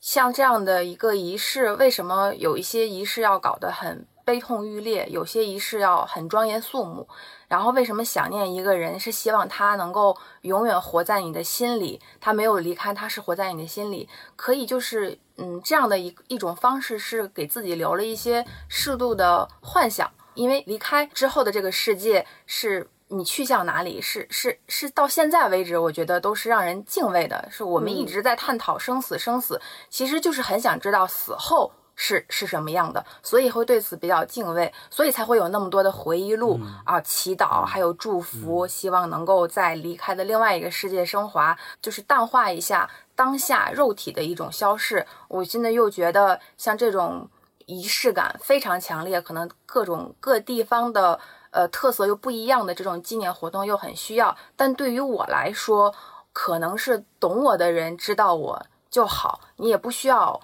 [0.00, 7.06] 像这样的一个仪式，为什么有一些仪式要搞得很悲痛欲裂，有些仪式要很庄严肃穆？
[7.46, 12.00] 然后为什么想念一个人是希望他能够永远活在你的心里？
[12.20, 14.08] 他没有离开，他是活在你的心里。
[14.34, 20.10] 可以就是嗯，这样的一一种方式是给自己留了一些适度的幻想。
[20.34, 27.46] 因为离开之后的这个世界是你去向哪里，是是是到现在为止，我觉得都是让人敬畏的。
[27.50, 45.06] 是我们一直在探讨生死，生死其实就是很想知道死后是是什么样的，所以会对此比较敬畏，所以才会有那么多的回忆录啊、祈祷，还有祝福，希望能够在离开的另外一个世界升华，就是淡化一下当下肉体的一种消逝。
[45.28, 47.28] 我现在又觉得像这种。
[47.66, 51.18] 仪式感非常强烈，可能各种各地方的
[51.50, 54.36] 呃特色又不一样的这种纪念活动又很需要。
[54.56, 55.94] 但对于我来说，
[56.32, 60.40] 可能是懂我的人知道我就好，你也不需要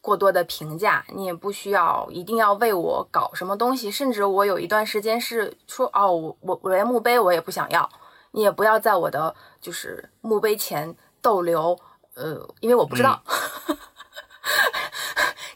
[0.00, 3.90] 过多的评价，你也不需要一定要为我搞什么东西。
[3.90, 7.88] 甚至我有一段时间是说，哦，我我我连墓碑我也不想要，
[8.32, 11.78] 你也不要在我的就是墓碑前逗留，
[12.14, 13.22] 呃，因为我不知道。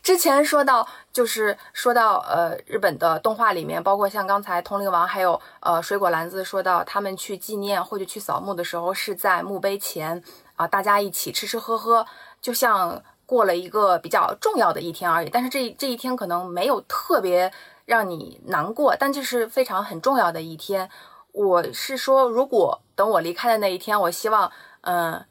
[0.03, 10.21] 之前说到，就是说到，呃，日本的动画里面，包括像刚才通灵王，还有呃水果篮子说到，他们去纪念或者去扫墓的时候，是在墓碑前
[10.57, 12.05] 啊，大家一起吃吃喝喝，
[12.41, 15.31] 就像过了一个比较重要的一天而已。
[15.31, 17.53] 但是这这一天可能没有特别
[17.85, 20.91] 让你难过，但这是非常很重要的一天。
[21.31, 25.25] 我是说，如果等我离开的那一天，我希望，嗯。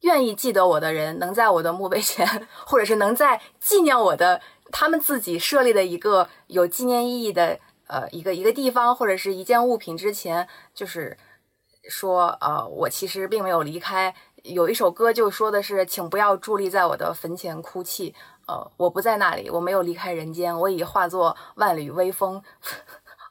[0.00, 11.18] 愿意记得我的人，能在我的墓碑前，或者是能在纪念我的他们自己设立的一个有纪念意义的呃一个一个地方，或者是一件物品之前，就是
[11.88, 14.14] 说呃我其实并没有离开。
[14.42, 18.14] 有一首歌就说的是，请不要伫立在我的坟前哭泣。
[18.46, 22.42] 呃，我不在那里，我没有离开人间，我已化作万缕微风，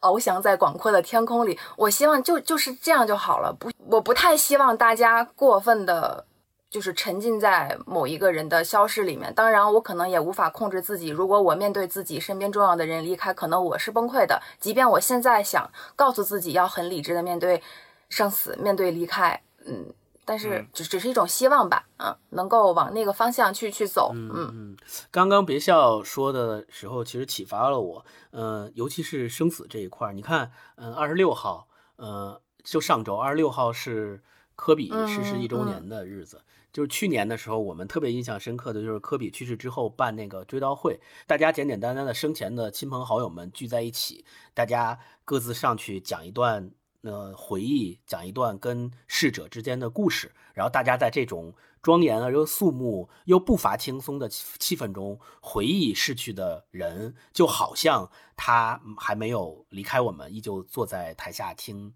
[0.01, 1.60] 翱翔在广阔的天空里。
[1.75, 3.51] 我希望就就是这样就好了。
[3.51, 6.27] 不，我不太希望大家过分的。
[6.69, 11.08] 就是沉浸在某一个人的消失里面，当然我可能也无法控制自己。
[11.08, 14.39] 如果我面对自己身边重要的人离开，可能我是崩溃的。
[14.60, 17.62] 即便我现在想告诉自己要很理智的面对
[18.08, 19.91] 生死，面对离开，嗯，
[20.25, 24.77] 但是只只是一种希望吧，嗯，能够往那个方向去去走，嗯嗯。
[25.10, 30.13] 刚刚别笑说的时候，其实启发了我，嗯，尤其是生死这一块儿。
[30.13, 34.21] 你看，嗯，二十六号，呃，就上周二十六号是
[34.55, 36.41] 科比逝世一周年的日子。
[36.71, 61.93] 就是去年的时候，我们特别印象深刻的就是科比去世之后办那个追悼会，大家简简单单的生前的亲朋好友们聚在一起，大家各自上去讲一段呃回忆，讲一段跟逝者之间的故事，然后大家在这种庄严而又肃穆又不乏轻松的气氛中回忆逝去的人，就好像他还没有离开我们，依旧坐在台下听。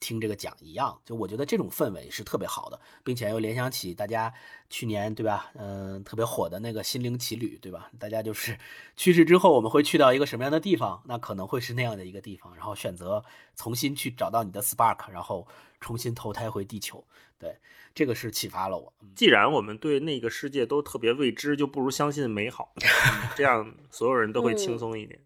[0.00, 4.32] 听这个讲一样，就我觉得这种氛围是特别好的，并且又联想起大家
[4.70, 7.90] 去年对吧，嗯，特别火的那个心灵奇旅对吧？
[7.98, 8.58] 大家就是
[8.96, 11.02] 去世之后我们会去到一个什么样的地方？
[11.06, 13.24] 那可能会是那样的一个地方，然后选择
[13.56, 15.46] 重新去找到你的 spark，然后
[15.80, 17.04] 重新投胎回地球。
[17.38, 17.56] 对，
[17.94, 18.92] 这个是启发了我。
[19.14, 22.74] 既然我们对那个世界都特别未知，就不如相信美好，
[23.36, 25.20] 这样所有人都会轻松一点。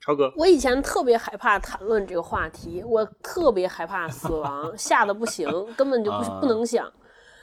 [0.00, 6.90] 超哥，我以前特别害怕谈论这个话题，我特别害怕死亡，吓得不行，根本就不不能想。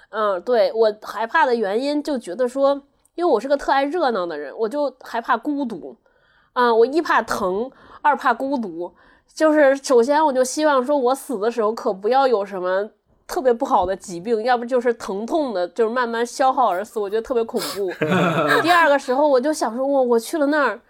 [0.10, 2.82] 嗯，对我害怕的原因，就觉得说，
[3.13, 5.96] 因为我是个特爱热闹的人，我就害怕孤独。
[6.54, 7.70] 啊，我一怕疼，
[8.02, 8.91] 二怕孤独。
[9.36, 12.89] 就是首先，我就希望说我死的时候可不要有什么
[13.28, 17.91] 特别不好的疾病，要不就是疼痛的，就是慢慢消耗而死，我觉得特别恐怖。
[18.63, 20.82] 第二个时候，我就想说，我我去了那儿。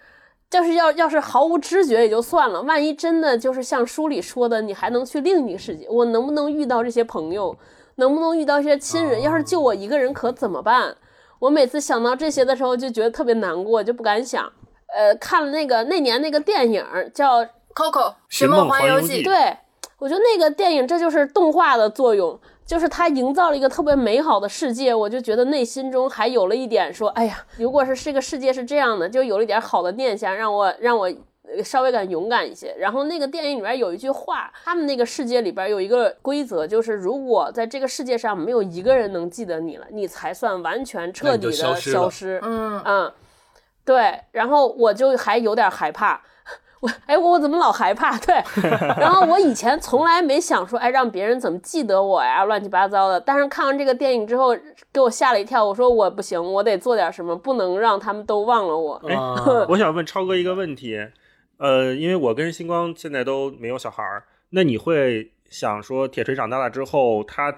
[0.49, 7.55] 就是要要是毫无知觉也就算了，万一真的就是像书里说的，你还能去另一个世界，我能不能遇到这些朋友，
[7.95, 9.21] 能不能遇到这些亲人？
[9.21, 10.95] 要是就我一个人可怎么办？
[11.39, 14.51] 我每次想到这些的时候就觉得特别难过，就不敢想。
[14.95, 16.83] 呃，看了那个那年那个电影
[17.13, 17.41] 叫
[17.75, 17.91] 《Coco》
[18.29, 19.57] 《寻梦环游记》，对
[19.99, 22.39] 我觉得那个电影这就是动画的作用。
[22.67, 31.10] 就是他营造了一个特别美好的世界，我就觉得内心中还有了一点说，哎呀，如果是这个世界是这样的，就有了一点好的念想，让我让我
[31.63, 32.75] 稍微敢勇敢一些。
[32.77, 42.38] 然后那个电影里边有一句话，他们那个世界里边有一个规则，就是如果在这个世界上没有一个人能记得你了，你才算完全彻底的消失。
[42.43, 43.12] 嗯嗯，
[43.86, 44.19] 对。
[44.34, 46.21] 然后我就还有点害怕。
[46.79, 48.15] 我哎，我怎么老害怕？
[48.19, 48.35] 对，
[48.97, 53.19] 然后我以前从来没想说，哎，让别人怎么记得我呀，乱七八糟的。
[53.19, 54.55] 但是看完这个电影之后，
[54.93, 55.65] 给我吓了一跳。
[55.65, 58.95] 我说我不行，我得做点什么，不能让他们都忘了我。
[59.07, 59.15] 哎，
[59.69, 60.97] 我想问超哥一个问题，
[61.57, 67.51] 呃，因为我跟星光现在都没有小孩儿，那你会想说，铁锤长大了之后，他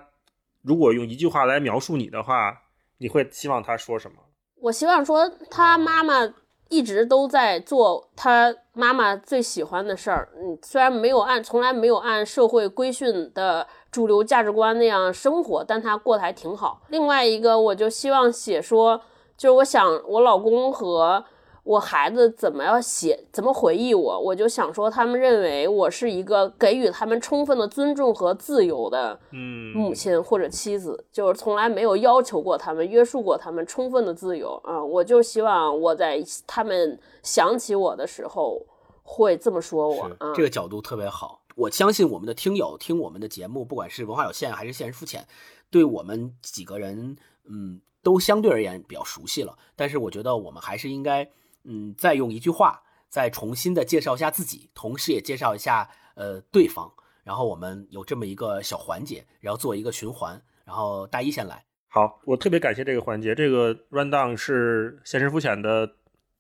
[0.62, 2.62] 如果用一句话来描述你的话，
[3.00, 4.18] 你会希望他说什么？
[4.62, 6.34] 我希望说他妈妈。
[6.70, 16.82] 一直都在做他妈妈最喜欢的事儿，嗯，虽然没有按从来没有按社会规训的主流价值观那样生活，但他过得还挺好。
[16.88, 19.02] 另外一个，我就希望写说，
[19.38, 21.24] 就是我想我老公和。
[21.70, 34.84] 我孩子怎么要写，怎么回忆我，我就想说，他们认为我是一个给予他们充分的尊重和自由的，嗯，母亲或者妻子，就是从来没有要求过他们，约束过他们充分的自由啊。
[34.84, 38.66] 我就希望我在他们想起我的时候
[39.04, 40.10] 会这么说我。
[40.34, 45.28] 这个角度特别好，我相信我们的听友听我们的节目，不管是文化有限还是现实肤浅，
[45.70, 47.16] 对我们几个人，
[47.48, 49.56] 嗯，都相对而言比较熟悉了。
[49.76, 51.30] 但是我觉得我们还是应该，
[51.64, 56.92] 嗯，再用一句话，再重新的介绍一下自己，同时也介绍一下呃对方。
[57.24, 60.42] 然后我们有这么一个小环节，然后做一个循环。
[60.66, 61.66] 然后大一先来。
[61.88, 63.34] 好，我特别感谢这个环节。
[63.34, 65.96] 这个 rundown 是现实肤浅的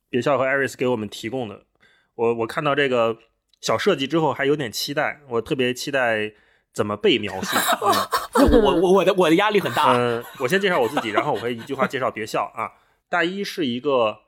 [0.07, 1.63] 别笑和 Iris 给我们提供的。
[2.13, 3.17] 我我看到这个
[3.59, 5.22] 小设计之后，还有点期待。
[5.30, 6.32] 我特别期待
[6.72, 7.57] 怎么被描述。
[8.61, 9.93] 我我我的我的压力很大。
[9.97, 12.72] 嗯，我先介绍我自己，然后我会一句话介绍别笑啊。
[13.09, 14.20] 大一是一个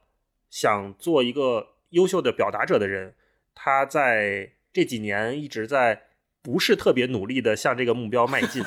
[0.51, 3.15] 想做一个优秀的表达者的人，
[3.55, 6.03] 他在这几年一直在
[6.43, 8.63] 不是特别努力的向这个目标迈进。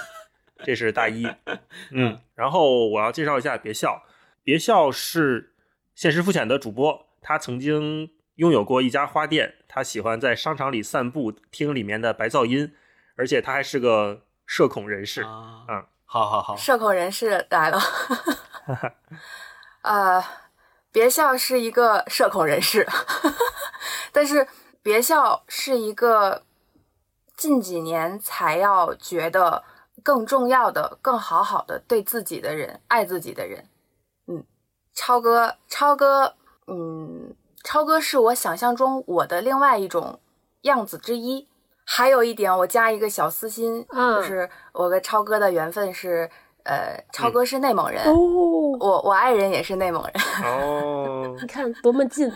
[0.64, 1.26] 这是大一，
[1.91, 4.05] 嗯，然后我要介绍一下别笑。
[4.43, 5.53] 别笑是
[5.95, 12.72] 现实肤浅的主播，他曾经拥有过一家花店，他喜欢在商场里散步，听里面的白噪音，
[13.16, 15.22] 而且他还是个社恐人士。
[15.22, 17.78] 嗯，好好好，社恐人士来了。
[19.82, 20.24] 呃，
[20.95, 22.86] 别笑是一个社恐人士，
[24.14, 24.47] 但是
[24.80, 26.45] 别笑是一个
[27.36, 29.64] 近几年才要觉得。
[30.03, 33.66] 更重要的，更好好的对自己的人，爱自己的人，
[34.26, 34.45] 嗯，
[34.92, 36.34] 超哥，超哥，
[36.66, 40.20] 嗯，超哥是我想象中我的另外一种
[40.62, 41.49] 样子之一。
[41.86, 46.30] 还有一点，我加一个小私心，就是我跟超哥的缘分是，
[46.64, 50.12] 呃，超哥是内蒙人，我我爱人也是内蒙人，
[50.44, 52.28] 哦，你看多么近，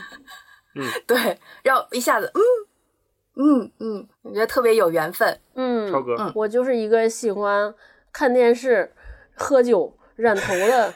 [0.75, 2.41] 嗯，对，然后一下子，嗯。
[3.41, 5.41] 嗯嗯，我觉得特别有缘分。
[5.55, 7.73] 嗯，超哥，我就是一个喜欢
[8.13, 8.93] 看电视、
[9.37, 10.93] 喝酒、染头的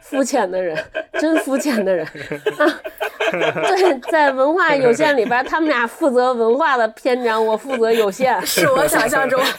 [0.00, 0.78] 肤浅的人，
[1.14, 2.80] 真肤浅的人啊。
[3.32, 8.40] 对，在文化有限里边，他们俩负责文化的篇章，我负责有限。
[8.46, 9.42] 是我想象中。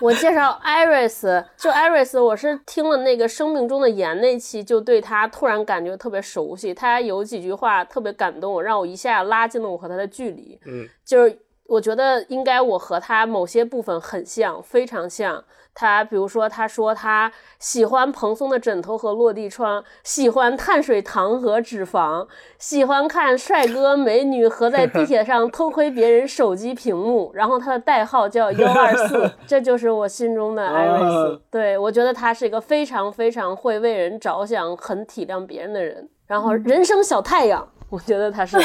[0.00, 6.72] 我介绍 Iris，就 Iris，我是听了那个《生命中的盐》那期，就对他突然感觉特别熟悉。
[6.74, 10.58] 他有几句话特别感动，让我一下拉近了我和他的距离。
[10.66, 15.44] 嗯，就是我觉得应该我和他某些部分很像，非常像。
[15.74, 22.26] 他比如说，他说他喜欢蓬松的枕头和落地窗，喜欢碳水糖和脂肪，
[22.58, 27.30] 喜欢看帅哥美女和在地铁上偷窥别人手机屏幕。
[27.34, 31.40] 然后他的代号叫 幺二四，这就是我心中的艾瑞斯。
[31.50, 36.08] 对我觉得他是一个非常非常会为人着想、很体谅别人的人。
[36.26, 38.56] 然后人生小太阳，我觉得他是。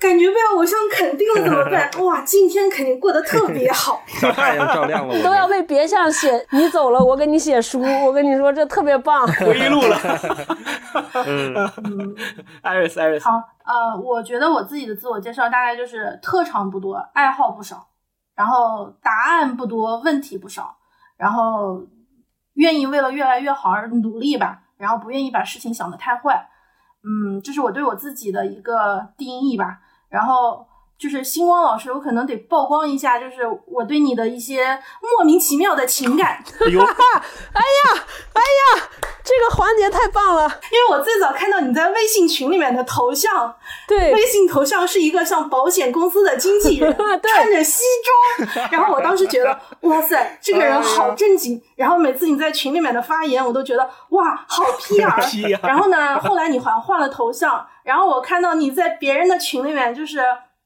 [0.00, 1.90] 感觉被偶像肯定了怎么办？
[2.04, 4.02] 哇，今天肯定过得特别好。
[4.20, 5.22] 小太阳照亮了我。
[5.22, 7.80] 都要为别向写，你走了，我给你写书。
[8.04, 9.26] 我跟你说，这特别棒。
[9.40, 9.96] 回忆录了。
[11.14, 12.14] 嗯
[12.62, 13.22] ，Iris，Iris。
[13.22, 13.30] 好，
[13.64, 17.86] 呃，我觉得我自己的自我介绍大概就是特长不多，爱好不少，
[18.36, 20.76] 然后答案不多，问题不少，
[21.16, 21.80] 然后
[22.54, 26.50] 愿意为了越来越好而努力吧，然后不愿意把事情想得太坏。
[27.04, 29.80] 嗯，这是我对我自己的一个定义吧。
[30.08, 30.66] 然后
[30.98, 34.78] 就是星光老师，我可能得曝光一下，就是我对你的一些
[35.16, 36.42] 莫名其妙的情感。
[36.60, 38.88] 哎呦，哎呀，哎呀，
[39.22, 40.42] 这个环节太棒了！
[40.70, 43.54] 因为我最早看到你在微信群里面的头像，
[43.88, 47.82] 对，微信头像是一个像保险公司的经纪人， 穿着西
[48.36, 48.68] 装。
[48.70, 51.60] 然后我当时觉得，哇塞，这个人好正经。
[51.76, 55.58] 然后每次你在群里面的发言，我都觉得哇，好 PR。
[55.66, 57.66] 然后呢，后来你好像换了头像。
[57.82, 60.20] 然后我看到你在别人的群里面，就是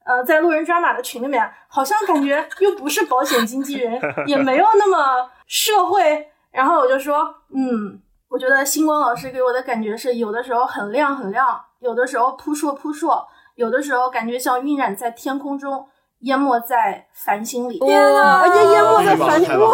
[0.09, 6.31] 呃，在路人抓马的群里面，好像感觉又不是保险经纪人，也没有那么社会。
[6.51, 8.01] 然后我就说，嗯，
[8.31, 15.87] 我觉得星光老师给我的感觉是，有的时候很亮很亮，有的时候扑朔扑朔，有的时候感觉像晕染在天空中。
[16.21, 18.45] 淹没在繁星里，天啊！
[18.47, 19.69] 淹淹没在繁星，哇！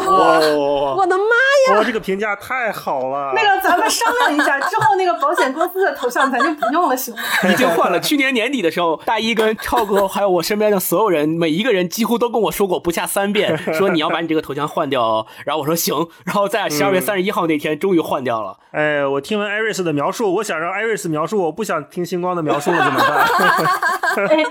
[0.94, 1.24] 我的妈
[1.68, 1.78] 呀！
[1.78, 3.32] 哇，这个评价太好了。
[3.34, 7.22] 那个，咱们商量一下，之后那个保险公司的头像咱就不用了，行吗？
[7.50, 7.98] 已经换了。
[7.98, 15.26] 去年年底的时候，大一跟超哥还有我身边的所有人，每一个人几乎都跟我说过不下三遍，说你要把你这个头像换掉。
[15.46, 15.94] 然后我说行。
[16.26, 18.58] 然后在十二月三十一号那天，终于换掉了。
[18.72, 24.26] 哎，我听完艾瑞斯的描述，我想让艾瑞斯描述，我不想听星光的描述了，怎么办？
[24.28, 24.44] 哎，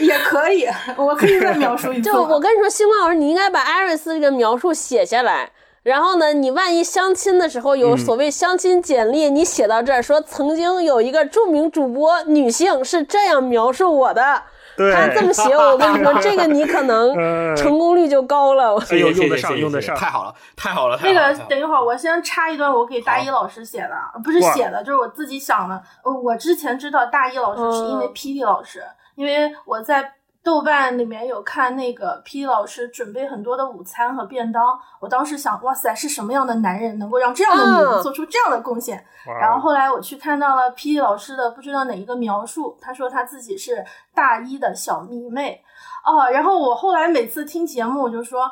[0.00, 0.66] 也可以，
[0.96, 1.23] 我。
[1.26, 2.02] 可以再描述一次。
[2.02, 5.50] 就我跟你说，星光老师，你应该把艾瑞斯这个描述写下来。
[5.82, 14.42] 然后呢，你万一相亲的时候有所谓相亲简历，你写到这儿说，曾经有一个著名主播女性是这样描述我的。
[14.76, 17.14] 他这么写，我跟你说，这个你可能
[17.54, 18.76] 成功率就高了。
[18.90, 20.98] 哎呦，用得上，用得上，太好了，太好了。
[21.02, 23.90] 那个，等一会儿，我先插一段，我给大一老师写的，
[24.24, 25.80] 不是写的，就是我自己想的。
[26.02, 28.82] 呃，我之前知道大一老师是因为霹雳老师，
[29.16, 30.14] 因为我在。
[30.44, 39.02] 豆瓣里面有看那个 P 老师准备很多的午餐和便当，我当时想，哇塞，是什么样的男人能够让这样的女人做出这样的贡献？
[39.40, 43.82] 然后后来我去看到了 P 老师的不知道哪一个描述，他说他自己是
[44.14, 45.62] 大一的小迷妹，
[46.04, 48.50] 哦，然后我后来每次听节目我就说，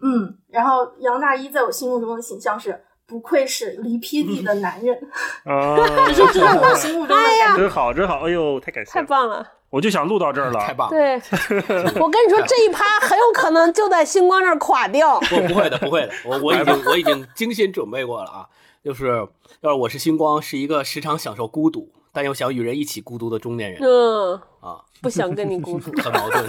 [0.00, 2.84] 嗯，然后杨大一在我心目中的形象是。
[3.12, 4.98] 不愧是离劈地的男人
[5.44, 5.76] 啊，
[6.08, 7.56] 这就是我心目中的。
[7.58, 8.20] 真好，真好！
[8.26, 9.46] 哎呦，太感谢，太棒了！
[9.68, 10.88] 我就想录到这儿了，太棒。
[10.88, 11.16] 对，
[12.00, 15.20] 我跟你说，这一趴很有可能就在星光这儿垮掉。
[15.20, 16.12] 不， 不会的，不会的。
[16.24, 18.48] 我我已经我已经精心准备过了啊！
[18.82, 19.28] 就是
[19.60, 23.82] 要是我是星光，是一个时常享受孤独，但又想与人一起孤独的中年人。
[23.82, 26.46] 嗯啊，不想跟你孤独，很矛盾。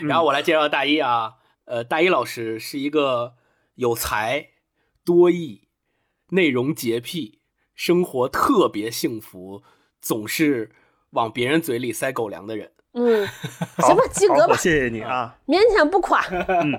[0.00, 1.32] 然后我来介绍大一啊，
[1.66, 3.34] 呃，大一老师是一个
[3.74, 4.49] 有才。
[5.10, 5.62] 多疑，
[6.28, 7.40] 内容洁癖，
[7.74, 9.62] 生活特别幸福，
[10.00, 10.70] 总是
[11.10, 12.70] 往别人嘴里塞狗粮的人。
[12.92, 13.26] 嗯，
[13.78, 14.56] 行吧，及格吧。
[14.56, 16.22] 谢谢你啊，勉强不垮。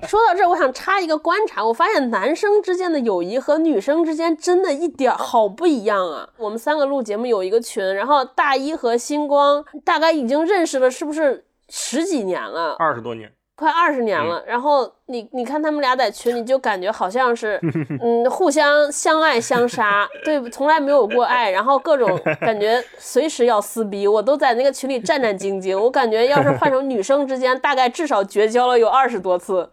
[0.07, 6.29] 说到这儿，我想插一个观察，我发现男生之间的友谊和女生之间真的一点好不一样啊。
[6.37, 12.75] 我们三个录节目有一个群，然后大一和星光大概已经认识了，是不是十几年了？
[12.79, 13.33] 二十多年。
[13.61, 17.59] 快二十年了，然后你你看他们俩在群里就感觉好像是，
[18.01, 29.69] 嗯，互相相爱相杀，对，从来没有过爱，然后各种 感觉随时要撕逼，我都在那个群里战战兢兢，我感觉要是换成女生之间，大概至少绝交了有二十多次。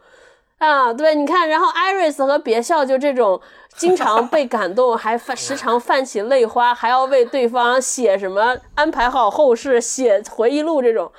[0.59, 3.41] 啊，对，你看，然后艾瑞斯和别笑就这种，
[3.79, 11.11] 经常被感动，还泛时常泛起泪花，还要为对方写什么安排好后事，写回忆录这种。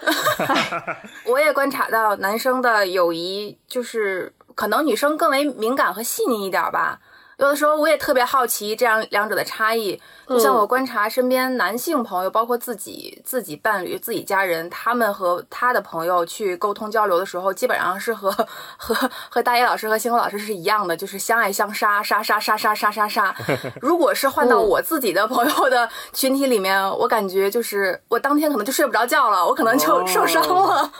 [1.25, 6.99] 我也观察到男生的友谊，就是可能女生更为敏感和细腻一点吧。
[7.39, 18.29] 有的时候我也特别好奇这样两者的差异，就像我观察身边男性朋友，包括自己、自己伴侣、自己家人，他们和他的朋友去沟通交流的时候，基本上是和
[18.75, 23.33] 和和大野老师和星河老师是一样的，就是相爱相杀，杀杀杀杀杀杀杀。
[23.79, 30.91] 如果是换到我自己的朋友的群体里面，我感觉就是我当天可能就睡不着觉了，我可能就受伤了。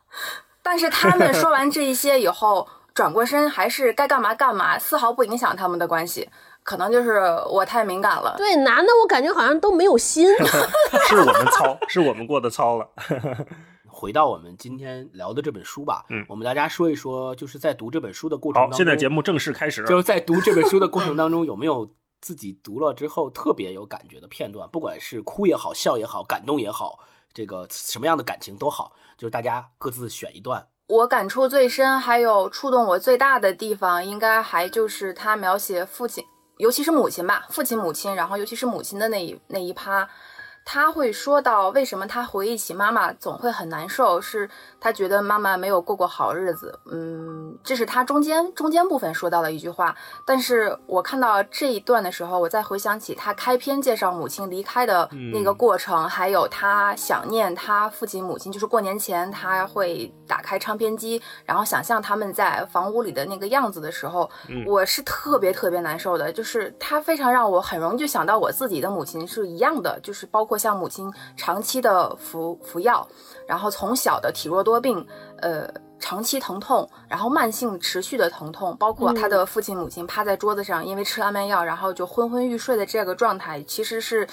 [0.64, 2.66] 但是他们说完这一些以后。
[2.94, 6.28] 转过身还是该干嘛干嘛，丝毫不影响他们的关系。
[6.64, 7.18] 可能就是
[7.50, 8.34] 我太敏感了。
[8.36, 10.28] 对，男的我感觉好像都没有心。
[11.08, 12.88] 是我们糙，是我们过得糙了。
[13.94, 19.84] 回到我们今天聊的这本书吧，嗯，我们大家说一说，就是在读这本书的过程当中，现在节目正式开始。
[19.84, 21.88] 就是在读这本书的过程当中，有没有
[22.20, 24.68] 自己读了之后特别有感觉的片段？
[24.70, 27.00] 不管是哭也好，笑也好，感动也好，
[27.34, 30.66] 这个什么样的感情都好，就是大家各自选一段。
[30.86, 36.24] 我感触最深，还有触动我最大的地方，应该还就是他描写父亲，
[36.58, 40.08] 尤其是母亲吧，父亲、母亲，然后尤其是母亲的那一那一趴。
[40.64, 44.48] 他会说到为什么他回忆起妈妈总会很难受，是
[44.80, 46.78] 他觉得妈妈没有过过好日子。
[46.86, 49.94] 嗯，这是他中间中间部分说到的一句话。
[50.24, 64.30] 但是我看到这一段的时候，我再回想起他开篇介绍母亲离开的那个过程，还有他想念他父亲母亲，就是过年前他会打开唱片机，然后想象他们在房屋里的那个样子的时候，
[64.64, 66.32] 我是特别特别难受的。
[66.32, 70.51] 就是他非常让我很容易就想到我自己的母亲是一样的，就是包括。
[70.52, 73.08] 或像母亲长期的服服药，
[73.48, 75.02] 然后从小的体弱多病，
[75.38, 75.66] 呃，
[75.98, 84.28] 长期疼痛，然后慢性持续的疼痛，包括他的父亲母亲趴在桌子上，因为吃安眠药，然后就昏昏欲睡的这个状态，其实是。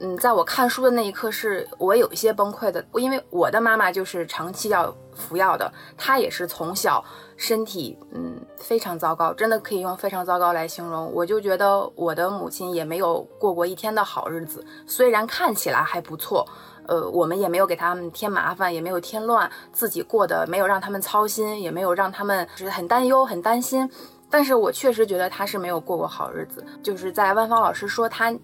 [0.00, 7.04] 嗯，在我看书的那一刻，是我有一些崩溃的，因为我的妈妈就是长期要服药的，她也是从小
[7.38, 11.10] 身体嗯非常糟糕，真的可以用非常糟糕来形容。
[11.14, 16.46] 我就觉得我的母亲也没有过过一天的好日子，虽然看起来还不错，
[16.86, 23.88] 呃，我们也没有给他们添麻烦，也没有添乱，自己过得没有让他们操心，也没有让他们就是很担忧、很担心，
[24.28, 26.66] 但是我确实觉得他是没有过过好日子。
[26.82, 28.36] 就是在万芳老师说他。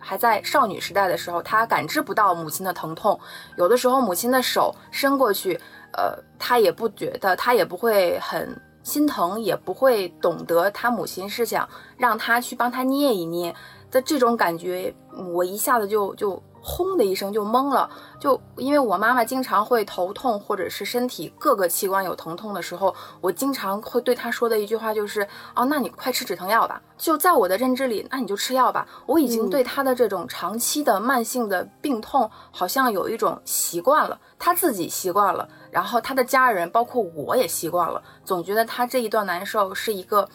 [0.00, 3.18] 还在少女时代的时候，她感知不到母亲的疼痛。
[3.56, 5.58] 有的时候，母亲的手伸过去，
[5.98, 8.48] 呃，他也不觉得，他也不会很
[8.84, 13.52] 心疼，也不会懂得他母亲是想让他去帮他捏一捏
[13.90, 14.94] 的这种感觉。
[15.34, 16.40] 我一下子就就。
[16.68, 17.88] 轰的一声就懵了，
[18.20, 26.78] 就因为我妈妈经常会头痛，或者是身体各个器官有疼痛的时候，我经常会对她说的一句话就是：哦，那你快吃止疼药吧。
[26.98, 28.86] 就在我的认知里，那你就吃药吧。
[29.06, 40.28] 我已经对她的这种长期的慢性的病痛，好像有一种习惯了，她自己习惯了，然后她的家人，包括我也习惯了，总觉得她这一段难受是一个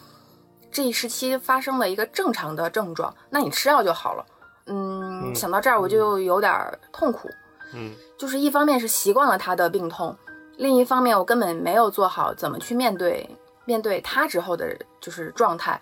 [0.72, 4.26] 这一时期发生了一个正常的症状，那你吃药就好了。
[4.66, 6.52] 嗯，想到这儿我就有点
[6.92, 7.28] 痛苦。
[7.74, 10.16] 嗯，就是一方面是习惯了他的病痛，
[10.56, 13.28] 另一方面我根本没有做好怎么去面对
[13.64, 15.80] 面对他之后的就是状态。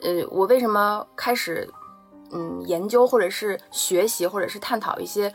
[0.00, 1.68] 呃，我为什么开始
[2.32, 5.32] 嗯研究或者是学习或者是探讨一些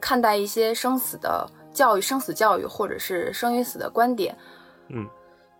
[0.00, 4.36] 看待一些生死的教育、生死教育或者是生与死的观点？
[4.88, 5.06] 嗯，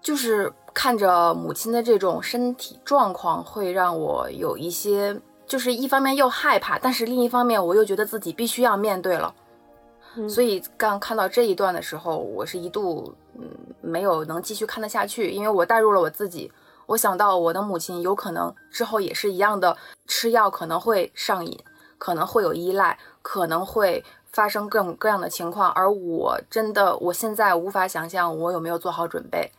[0.00, 5.20] 就是看着母亲的这种身体状况，会让我有一些。
[5.46, 9.34] 就是一方面又害怕，但是另一方面我又觉得自己必须要面对了，
[10.28, 13.42] 所以刚看到这一段的时候，我是一度嗯
[13.80, 16.50] 没有能继续看得下去，因为我带入了我自己，
[16.86, 19.76] 我想到我的母亲有可能之后也是一样的
[20.06, 21.58] 吃药可能会上瘾，
[21.98, 29.50] 可能会有依赖，可能会发生各种各样的情况，而我真的我现在无法想象我有没有做好准备。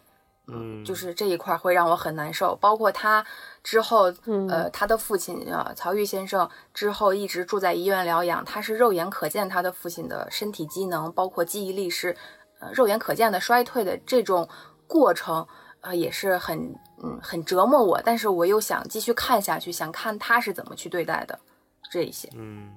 [0.47, 3.25] 嗯，就是这一块会让我很难受，包括他
[3.63, 4.13] 之后，
[4.49, 12.13] 呃，他的父亲啊，曹郁先生之后一直住在医院疗养，他是肉眼可见他的父亲的身体机能，包括记忆力是，
[12.59, 14.47] 呃，肉眼可见的衰退的这种
[14.85, 15.47] 过程，
[15.79, 21.39] 啊，也是很，嗯，很折磨我，但是我又想继续看下去，想看他是怎么去对待的，
[21.89, 22.69] 这一些，嗯，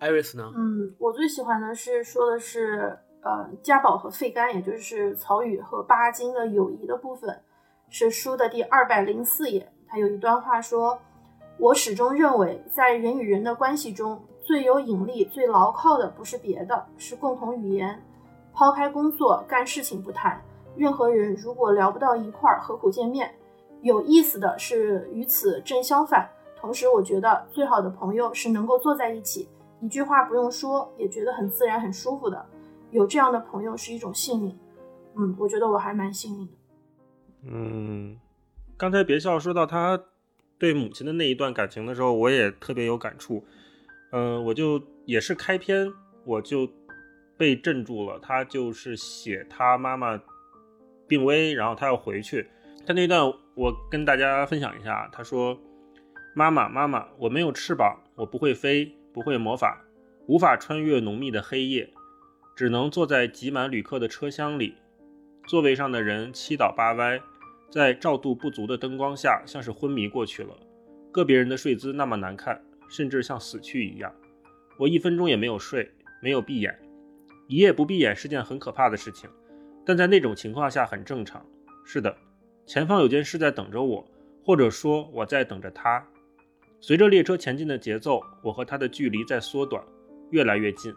[0.00, 0.52] 艾瑞斯呢？
[0.56, 2.98] 嗯，我最喜欢的是说的是。
[3.22, 7.40] 呃，家宝和费干，也就是曹禺和巴金的友谊的部分，
[7.90, 9.70] 是书的第二百零四页。
[9.88, 10.98] 他有一段话说
[11.58, 18.00] ：“我始终认为，在人与人的关系中，最有引力、最牢靠的不是别的，是共同语言。
[18.54, 20.40] 抛开工作干事情不谈，
[20.76, 23.34] 任何人如果聊不到一块儿，何苦见面？
[23.82, 26.28] 有意思的是与此正相反。
[26.60, 29.48] 同时，我觉得最好的朋友是能够坐在一起，
[29.80, 32.44] 一句话不用说，也觉得很自然、很舒服的。”
[32.90, 34.58] 有这样的朋友是一种幸运，
[35.16, 36.52] 嗯，我觉得我还蛮幸运的。
[37.44, 38.18] 嗯，
[38.76, 40.02] 刚才别笑说到他
[40.58, 43.44] 对母亲的那一段感情的时候，我也特别有感触。
[44.10, 45.92] 嗯，我就也是开篇
[46.24, 46.68] 我就
[47.36, 48.18] 被镇住了。
[48.20, 50.18] 他就是写他妈妈
[51.06, 52.48] 病危，然后他要回去。
[52.86, 53.20] 他那段
[53.54, 55.08] 我跟大家分享一下。
[55.12, 55.58] 他说
[56.34, 59.84] ：“妈妈，妈妈，我没有翅膀，我不会飞，不会魔法，
[60.26, 61.92] 无法穿越浓密的黑夜。”
[62.58, 64.74] 只能坐在挤满旅客的车厢里，
[65.46, 67.20] 座位上的人七倒八歪，
[67.70, 70.58] 在照度不足的灯光下，像是昏迷过去了。
[71.12, 74.12] 个别人的睡姿那么难看，甚至像死去一样。
[74.76, 75.88] 我一分钟也没有睡，
[76.20, 76.76] 没有闭眼。
[77.46, 79.30] 一夜不闭眼是件很可怕的事情，
[79.86, 81.46] 但在那种情况下很正常。
[81.84, 82.12] 是的，
[82.66, 84.04] 前方有件事在等着我，
[84.44, 86.04] 或者说我在等着他。
[86.80, 89.80] 随着列车前进的节奏，我和他的距离在缩短，
[90.32, 90.92] 越来越近。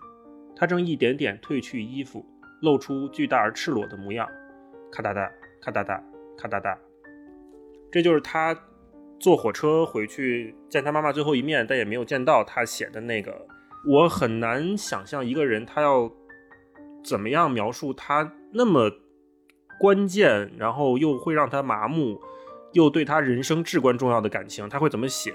[0.56, 2.26] 他正一点点褪去衣服，
[2.62, 4.28] 露出巨大而赤裸的模样。
[4.92, 5.32] 咔哒哒，
[5.62, 6.04] 咔哒哒，
[6.38, 6.78] 咔哒哒。
[7.92, 8.56] 这就是他
[9.20, 13.48] 坐火车回去见他妈妈最后一面，但也没有见到他写的那个。
[13.88, 16.12] 我很难想象一个人他要
[17.04, 18.92] 怎么样描述他那么
[19.80, 22.20] 关键，然后又会让他麻木，
[22.74, 25.34] 又对他人生至关重要的感情，他会怎么写？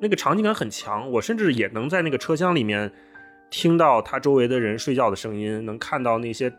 [0.00, 2.92] 那个场景感很强，我甚至也能在那个车厢里面。
[3.50, 6.52] 听到他周围的人睡觉的声音，能看到那些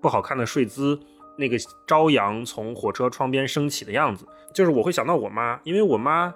[0.00, 0.98] 不好看的睡姿，
[1.36, 1.56] 那个
[1.86, 6.34] 朝阳从火车窗边升起的样子，就是我会想到我妈，因为我妈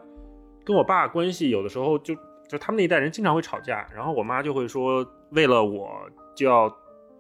[0.65, 2.15] 跟我爸关系有的时候就
[2.49, 6.73] 就他们那一代人经常会吵架，然后我妈就会说为了我就要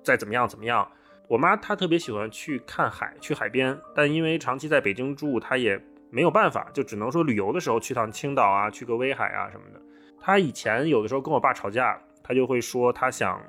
[0.04, 0.86] 再怎么样怎么样。
[1.28, 9.80] 我妈她特别喜欢去看海，去海边，但因为长期在北京住，她也没有办法，就只能说旅游的时候去趟青岛啊，去个威海啊什么的。
[10.20, 11.98] 她以前有的时候跟我爸吵架。
[12.22, 13.42] 他就会说他想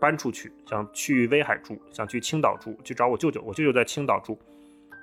[0.00, 3.42] 搬出去，想去威海住，想去青岛住，去找我舅舅。
[3.42, 4.38] 我舅舅在青岛住。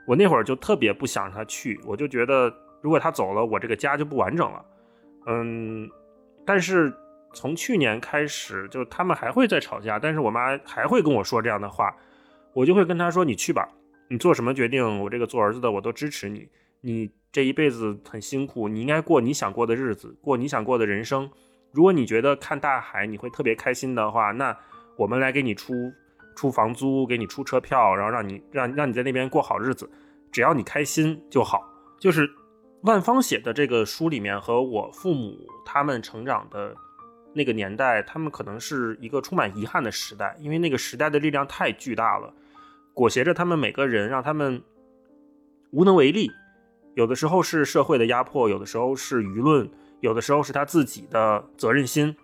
[0.07, 4.65] 我那会儿就特别不想让他去，我就觉得如果他走了，我这个家就不完整了。
[5.27, 5.89] 嗯，
[6.45, 6.91] 但是
[7.33, 11.95] 从去年开始，就他们还会再吵架，但是我妈还会跟我说这样的话，
[12.53, 13.69] 我就会跟他说：“你去吧，
[14.09, 16.49] 你做什么决定，我这个做儿子的我都支持你。
[16.81, 21.29] 你这一辈子很辛苦，你应该过你想过的日子，过你想过的人生。”
[21.71, 24.55] 如果你觉得看大海你会特别开心的话，那
[24.97, 25.73] 我们来给你出
[26.35, 29.89] 出房租，给你出车票，然后让你让让你在那边过好日子，
[30.31, 31.63] 只要你开心就好。
[31.99, 32.29] 就是
[32.81, 36.75] 万芳写的这个书里面，和我父母他们成长的
[37.33, 42.33] 那个年代，他们可能是一个充满遗憾的时代，因为那个时代的力量太巨大了，
[42.93, 44.61] 裹挟着他们每个人，让他们
[45.71, 46.29] 无能为力。
[46.95, 49.69] 有的时候是社会的压迫，有的时候是舆论。
[50.01, 52.15] 有的时候是他自己的责任心，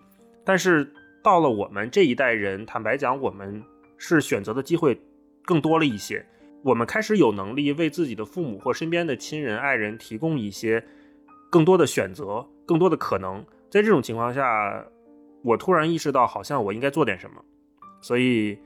[0.44, 3.62] 但是到了我们这一代人，坦白讲，我们
[3.96, 5.00] 是选择的机会
[5.44, 6.24] 更多了一些。
[6.64, 10.84] 我们开始有能力为自己的父母或身边的亲人、爱人提供一些
[11.48, 13.44] 更多的选择、更多的可能。
[13.70, 14.84] 在这种情况下，
[15.42, 17.36] 我突然意识到，好像我应该做点什么。
[18.00, 18.58] 所以，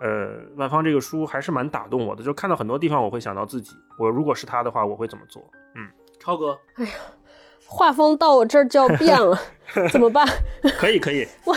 [0.00, 5.42] 呃，万芳这个书还是蛮打动我的，就看到很多地方我会想到自己，我如果是他的话，我会怎么做？
[5.74, 5.88] 嗯，
[6.20, 6.90] 超哥，哎呀，
[7.66, 9.38] 画风到我这儿就要变了，
[9.92, 10.26] 怎么办？
[10.78, 11.56] 可以可以， 我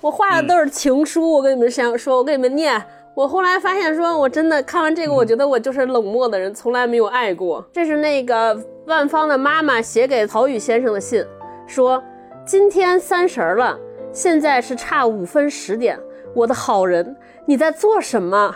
[0.00, 2.82] 我画的都是情书，我跟你们想说，我给你们念。
[3.14, 7.62] 我后来发现，说我真的看完这个，我觉得我就是冷漠的人，从来没有爱过。
[7.72, 11.22] 这是那个万芳的妈妈写给曹禺先生的信，
[11.66, 12.02] 说
[12.46, 13.78] 今天三十了，
[14.12, 15.98] 现在是差五分十点。
[16.34, 18.54] 我的好人，你在做什么？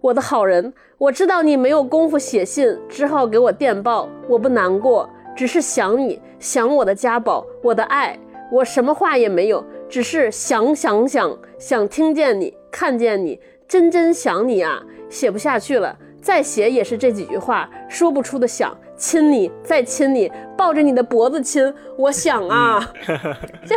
[0.00, 4.08] 我的好人，我知道你没有功夫写信，只好给我电报。
[4.28, 8.18] 我不难过，只是想你，想我的家宝，我的爱。
[8.50, 13.38] 我什么话也没有，只是想想想，想听见你，看见你。
[13.68, 21.72] 真真想你啊，写不下去了，再写也是这几句话，说不出的想亲你，再亲你，抱着你的脖子亲。
[21.96, 22.92] 我想啊，
[23.64, 23.76] 就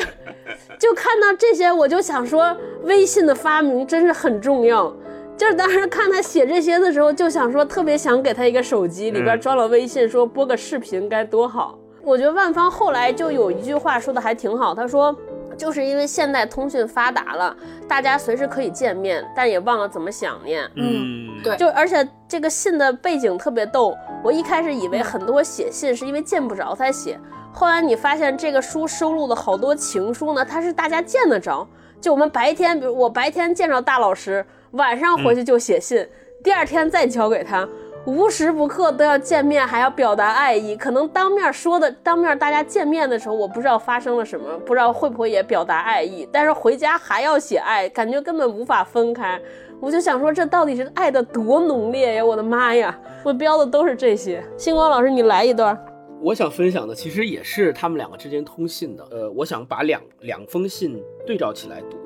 [0.80, 4.92] 就看到这些，我就想说，微信的发明真是很重要。
[5.38, 11.78] 就是当时看他写这些的时候，就想说，特别想给他一个手机，里边装了微信，说播个视频该多好。
[12.04, 15.16] 我觉得万芳后来就有一句话说的还挺好，他说。
[15.56, 17.56] 就是因为现代通讯发达了，
[17.88, 20.68] 大家随时可以见面，但也忘了怎么想念。
[20.76, 21.56] 嗯，对。
[21.58, 27.20] 就而且这个信的背景特别逗，我一开始以为很多写信是因为见不着才写，
[27.54, 31.68] 后来你发现这个书收录的好多情书呢，它是大家见得着。
[32.02, 36.10] 就我们白天，比如我白天见着大老师，晚上回去就写信，
[36.44, 37.70] 第二天再交给他。
[38.06, 40.76] 无时不刻都要见面，还要表达爱意。
[40.76, 46.28] 可能当面说的，当面大家见面的时候，我不知道发生了什么，不知道会不会也表达爱意。
[46.30, 49.40] 但是回家还要写爱，感觉根本无法分开。
[49.80, 52.26] 我就想说，这到底是爱的多浓烈呀！
[52.26, 54.44] 我的妈呀，我标的都是这些。
[54.58, 55.78] 星光老师，你来一段。
[56.22, 59.08] 我想分享的其实也是他们两个之间通信的。
[59.12, 61.98] 呃，我想把两两封信对照起来读，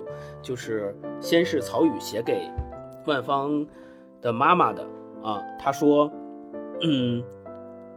[0.43, 2.50] 就是先是曹禺写给
[3.06, 3.66] 万芳
[4.22, 4.84] 的妈妈的。
[5.28, 6.09] 啊，他说，
[6.82, 7.21] 嗯，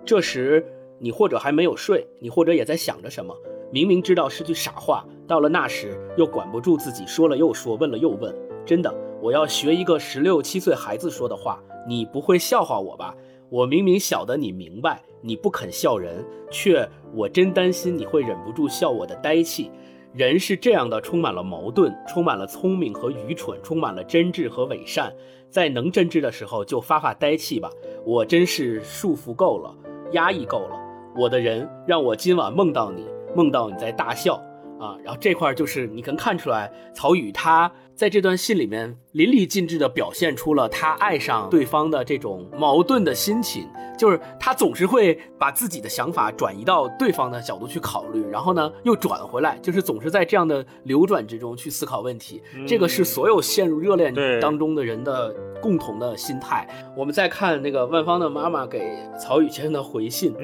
[0.05, 0.66] 这时
[0.99, 3.33] 你或者还没有睡，你或者也在想着什么。
[3.70, 8.35] 明明知道是句傻话，到了那时又管不住自己，说了又说，问了又问。
[8.66, 11.62] 真的，我要学一个十六七岁孩子说的话。
[11.87, 13.14] 你不会笑话我吧？
[13.49, 19.70] 我明明晓得你明白，你不肯笑人，却我真担心你会忍不住笑我的呆气。
[20.12, 25.14] 人是这样的，充满了矛盾，充满了聪明和愚蠢，充满了真挚和伪善。
[25.51, 27.69] 在能真挚的时候就发发呆气吧，
[28.07, 29.75] 我真是束缚够了，
[30.13, 30.77] 压抑够了，
[31.17, 34.41] 我的人让我今晚梦到你，梦到你在大笑。
[34.79, 37.71] 啊，然后这块就是你能看出来，曹禺他
[38.01, 43.69] 在这段信里面淋漓尽致地表现出了他爱上对方的这种矛盾的心情。
[43.99, 52.43] 就是他总是会把自己的想法转移到对方的角度去考虑，然后呢又转回来，就是总是在这样的流转之中去思考问题。
[52.67, 55.31] 这个是所有陷入热恋当中的人的
[55.61, 56.67] 共同的心态。
[56.97, 60.35] 我们再看那个万芳的妈妈给曹禺先生的回信，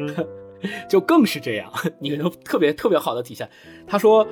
[0.91, 3.49] 就更是这样，你能特别特别好的体现。
[3.87, 4.29] 他说：“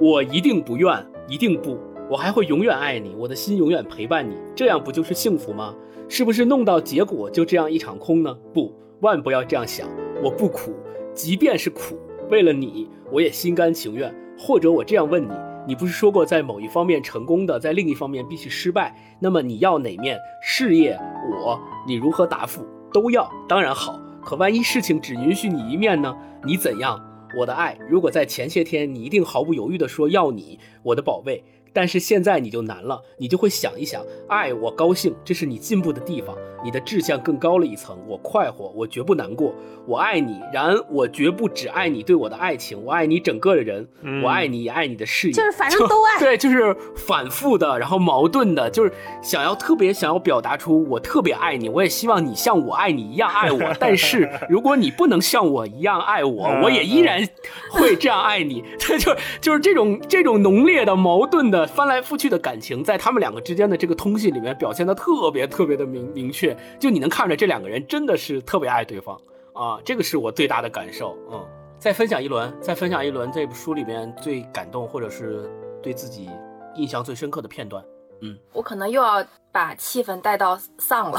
[0.00, 1.78] 我一定不怨，一定不，
[2.10, 5.74] 我还会永远爱你，我的心永远陪伴你，这样不就是幸福吗？”
[6.06, 8.36] 是不是弄到结果就这样一场空呢？
[8.52, 9.88] 不，万不要这样想。
[10.22, 10.74] 我不苦，
[11.14, 11.98] 即便是苦，
[12.30, 14.14] 为了你，我也心甘情愿。
[14.38, 15.32] 或者我这样问你：
[15.66, 18.94] 你不是说过在某一方面成功的，在另一方面必须失败？
[19.18, 20.18] 那么你要哪面？
[20.42, 20.98] 事业，
[21.32, 22.66] 我，你如何答复？
[22.92, 23.98] 都要，当然好。
[24.22, 26.14] 可万一事情只允许你一面呢？
[26.44, 27.00] 你怎样？
[27.36, 31.42] 我的爱，如果在前些天你一定毫不犹豫地说要你，我的宝贝。
[31.74, 39.52] 但是现在你就难了，你就会想一想，爱我高兴，这是你进步的地方，你的志向更高了一层，我快活，我绝不难过，
[39.84, 43.88] 我爱你，然我绝不只爱你对我的爱情，我爱你整个的人，
[44.22, 57.28] 我爱你也爱你的事业，就是反正都爱， 对，就是反复的，然后矛盾的，就是想要特别想要表达出我特别爱你，我也希望你像我爱你一样爱我，但是 如果你不能像我一样爱我，我也依然
[57.72, 61.63] 会这样爱你，这 就就是这种这种浓烈的矛盾的。
[61.66, 69.20] 翻来覆去的感情，在他们两个之间的这个通信里面表现的特别特别的明明确，就你能看着这两个人真的是特别爱对方
[69.52, 71.16] 啊，这个是我最大的感受。
[71.30, 71.44] 嗯，
[71.78, 75.50] 再分享一轮，再分享一轮这部书里面最感动或者是
[75.82, 76.30] 对自己
[76.76, 77.84] 印象最深刻的片段。
[78.20, 81.18] 嗯，我可能又要把气氛带到丧了，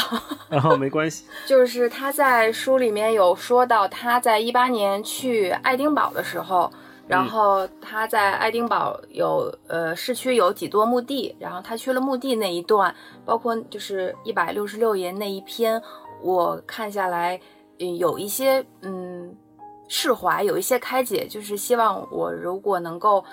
[0.49, 6.71] 然 后没关系， 就是他在书里面有说到他在一八年去爱丁堡的时候。
[7.07, 12.93] 然后他在爱丁堡有呃市区有几座墓地，然后他去了墓地那一段，
[13.23, 15.81] 包括就是一百六十六页那一篇，
[16.21, 17.39] 我看下来，
[17.79, 19.35] 嗯，有一些嗯
[19.87, 23.23] 释怀，有一些开解，就是希望我如果能够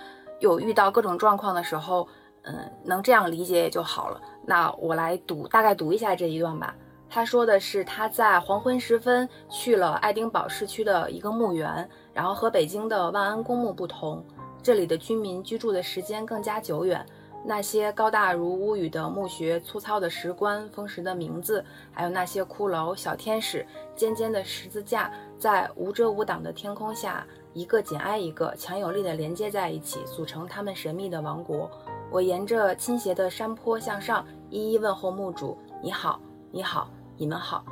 [0.41, 2.07] 有遇到各种状况的时候，
[2.43, 4.20] 嗯，能这样理解也就好了。
[4.45, 6.75] 那我来读，大概读一下这一段吧。
[7.09, 14.25] 他说的是他在黄昏时分去了爱丁堡市区的一个墓园，然后和北京的万安公墓不同，
[14.63, 17.05] 这里的居民居住的时间更加久远。
[17.45, 31.69] 那些高大如屋宇的墓穴、粗糙的石棺、风蚀的名字，还有那些骷髅、小天使、尖尖的十字架，在无遮无挡的天空下，一个紧挨一个，强有力的连接在一起，组成他们神秘的王国。
[32.13, 36.21] 我沿着倾斜的山坡向上，一一问候墓主：“你好，
[36.53, 37.65] 你好，你们好。”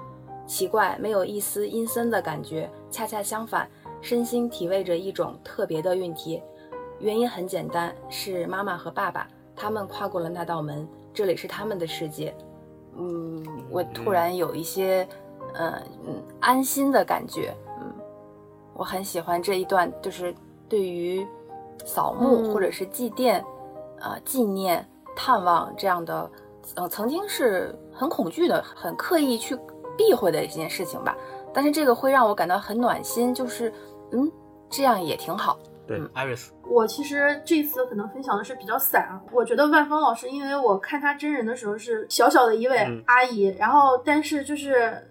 [0.49, 3.71] 奇怪，没有一丝阴森的感觉，恰恰相反，
[4.01, 6.43] 身心体味着一种特别的熨帖。
[6.99, 9.27] 原因很简单，是妈妈和爸爸，
[9.57, 12.35] 他们跨过了那道门，这里是他们的世界。
[12.97, 15.09] 嗯，我突然有一些，
[15.55, 15.73] 嗯
[16.07, 17.55] 嗯，安心的感觉。
[17.81, 17.93] 嗯，
[18.75, 20.35] 我很喜欢这一段，就是
[20.69, 21.27] 对于
[21.85, 23.43] 扫墓或者是祭奠。
[24.03, 24.83] 呃，纪念、
[25.15, 26.31] 探望这样的，
[26.75, 29.55] 呃，曾经是很恐惧的、很刻意去
[29.95, 31.15] 避讳的一件事情吧。
[31.53, 33.71] 但是这个会让我感到很暖心，就是，
[34.13, 34.31] 嗯，
[34.69, 35.59] 这样也挺好。
[35.87, 39.21] 对艾瑞斯我其实这次可能分享的是比较散啊。
[39.33, 45.05] 我觉得万芳老师，因为我看他真人的时候是小小的一位阿姨，然后但是就是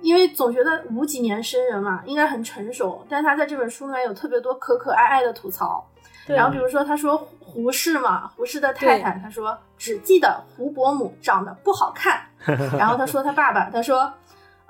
[0.00, 5.86] 因为总觉得五几年生人嘛，应该很成熟，但是他在这本书里面有特别多可可爱爱的吐槽。
[6.26, 12.20] 然后比如说，他说胡适嘛，胡适的太太，他说只记得胡伯母长得不好看。
[12.78, 14.10] 然后他说他爸爸，他说，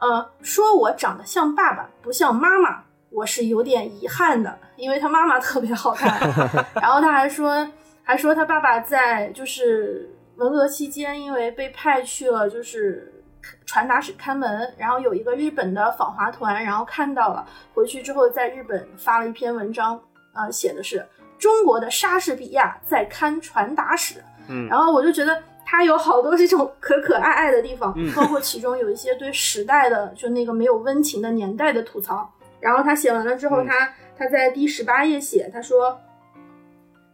[0.00, 2.82] 呃，说我长得像爸爸不像妈妈，
[3.14, 6.18] 我是有点遗憾的，因为他妈妈特别好看。
[6.74, 7.66] 然后他还说，
[8.02, 13.24] 还说他爸爸在就是文革期间，因为被派去了就是
[13.64, 20.00] 传达室看门，然后有一个日本的访华团，然后看到了，回去之后在日本发了一篇文章，
[20.34, 21.06] 呃，写的是。
[21.36, 32.30] 中国的莎士比亚在看传达室，嗯，然后我就觉得他有好多这种可可爱爱的地方，包括其中有一些对时代的就那个没有温情的年代的吐槽。
[32.64, 36.00] 然后他写完了之后，他他在第十八页写，他说：“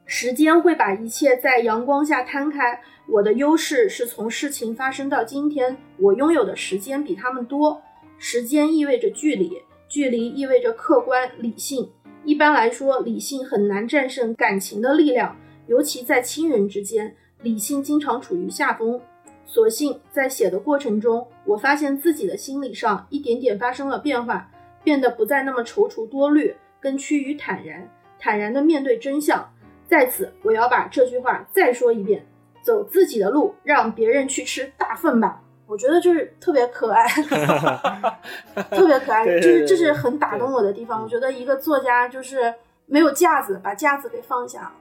[0.07, 7.83] 时间会把一切在阳光下摊开，我的优势是从事情发生到今天，我拥有的时间比他们多。
[8.17, 11.91] 时间意味着距离，距离意味着客观理性。”
[12.25, 15.37] 一般来说，理性很难战胜感情的力量，
[15.67, 19.01] 尤其在亲人之间，理性经常处于下风。
[19.47, 24.49] 所幸在写的过程中，我发现自己的心理上一点点发生了变化，
[24.83, 29.53] 变得不再那么踌躇多虑，更趋于坦然，坦然地面对真相。
[29.87, 32.25] 在此，我要把这句话再说一遍：
[32.63, 35.43] 走自己的路，让别人去吃大粪吧。
[35.67, 37.07] 我觉得就是特别可爱，
[38.71, 41.03] 特别可爱，就是这是很打动我的地方。
[41.03, 42.53] 我觉得一个作家就是
[42.87, 44.73] 没有架子，把架子给放下了，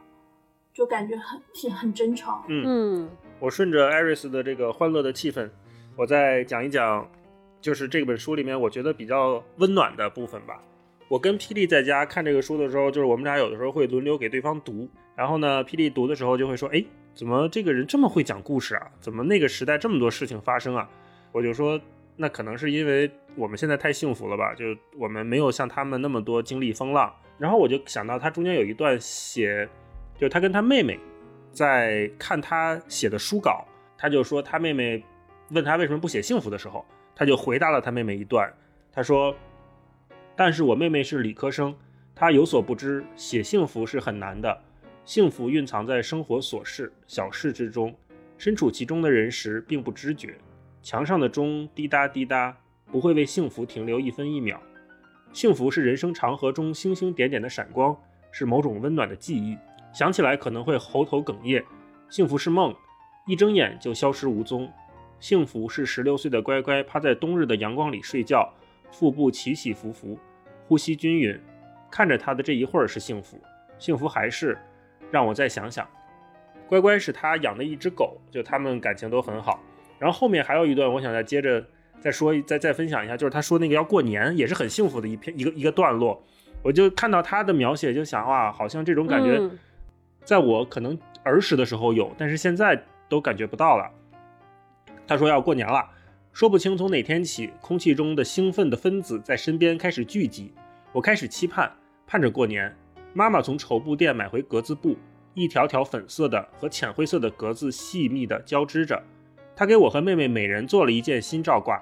[0.73, 2.33] 就感觉很挺很真诚。
[2.47, 3.07] 嗯，
[3.39, 5.47] 我顺着艾瑞斯的这个欢乐的气氛，
[5.95, 7.07] 我再讲一讲，
[7.61, 10.61] 就是这本书里面我觉得比较温暖的部分吧。
[11.07, 16.83] 我跟霹雳在家看这个书的时候，就是我们俩有的时候会轮流给对方读，然后呢，霹雳读的时候就会说，哎。
[17.15, 18.87] 怎么这个人这么会讲故事啊？
[19.01, 20.89] 怎么那个时代这么多事情发生啊？
[21.33, 21.77] 我就说，
[22.15, 24.53] 那可能是因为我们现在太幸福了吧？
[24.53, 24.63] 就
[24.97, 27.13] 我们没有像他们那么多经历风浪。
[27.37, 29.67] 然后我就想到他中间有一段写，
[30.15, 30.97] 就是他跟他妹妹
[31.51, 33.65] 在看他写的书稿，
[33.97, 35.03] 他就说他妹妹
[35.49, 36.85] 问他为什么不写幸福的时候，
[37.19, 38.49] 他就回答了他妹妹一段，
[38.93, 39.35] 他说
[40.37, 41.75] ：“但是我妹妹是理科生，
[42.15, 44.57] 她有所不知，写幸福是很难的。”
[45.03, 47.93] 幸福蕴藏在生活琐事、小事之中，
[48.37, 50.37] 身处其中的人时并不知觉。
[50.81, 52.55] 墙上的钟滴答滴答，
[52.89, 54.57] 不会为幸福停留一分一秒。
[55.33, 57.93] 幸福是人生长河中星星点点的闪光，
[58.31, 59.57] 是某种温暖的记忆，
[59.91, 61.61] 想起来可能会喉头哽咽。
[62.07, 62.73] 幸福是梦，
[63.27, 64.71] 一睁眼就消失无踪。
[65.19, 68.51] 幸福是十六岁的乖乖趴在冬日的阳光里睡觉，
[68.91, 70.17] 腹部起起伏伏，
[70.67, 71.39] 呼吸均匀，
[71.91, 73.39] 看着他的这一会儿是幸福。
[73.77, 74.57] 幸福还是。
[75.11, 75.87] 让我再想想，
[76.67, 79.59] 乖乖是他养的一只狗，就他们感情都很好。
[79.97, 81.65] 然后后面还有一段，我想再接着
[81.99, 86.23] 再说，再再分享一下，就是他说那个要过年，也是很幸福的一篇一个一个段落。
[86.61, 89.41] 我就看到他的描写，就想哇，好像这种感觉，
[90.23, 93.89] 在我可能儿时的时候有，但是现在都感觉不到了。
[95.09, 95.83] 他说要过年了，
[96.31, 100.53] 说不清从哪天起，空气中的兴奋的分子在身边开始聚集，
[100.91, 101.71] 我开始期盼，
[102.05, 102.71] 盼着过年。
[103.11, 104.95] 妈妈从绸布店买回格子布，
[105.33, 109.01] 一条条粉色的和浅灰色的格子细密的交织着。
[109.55, 111.81] 她给我和妹妹每人做了一件新罩褂，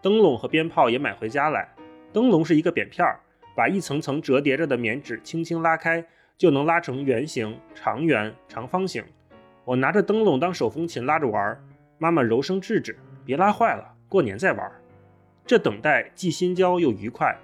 [0.00, 1.68] 灯笼和鞭炮也买回家来。
[2.10, 3.20] 灯笼是一个扁片儿，
[3.54, 6.02] 把一层层折叠着的棉纸轻轻拉开，
[6.38, 9.04] 就能拉成圆形、长圆、长方形。
[9.66, 11.62] 我拿着灯笼当手风琴拉着玩儿，
[12.02, 14.72] 妈妈柔声制止：“别拉坏了，过年再玩。”
[15.46, 17.38] 这等待既心焦又愉快。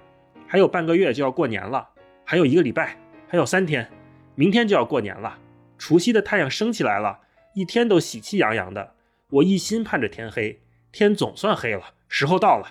[0.45, 1.87] 还有半个月就要过年了，
[2.25, 2.97] 还有一个礼拜，
[3.29, 3.89] 还有三天，
[4.35, 5.39] 明天就要过年了。
[5.77, 7.19] 除夕的太阳升起来了，
[7.53, 8.95] 一天都喜气洋洋的。
[9.29, 10.59] 我一心盼着天黑，
[10.91, 12.67] 天总算黑了，时候到了。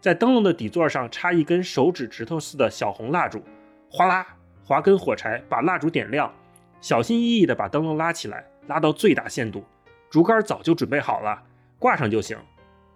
[0.00, 3.40] 在灯笼的底座上插一根手指指头似的小红蜡烛，
[3.88, 4.26] 哗啦，
[4.64, 6.34] 划根火柴把蜡烛点亮，
[6.80, 9.64] 小心翼翼地把灯笼拉起来，拉到最大限度。
[10.10, 11.42] 竹竿早就准备好了，
[11.78, 12.38] 挂上就行。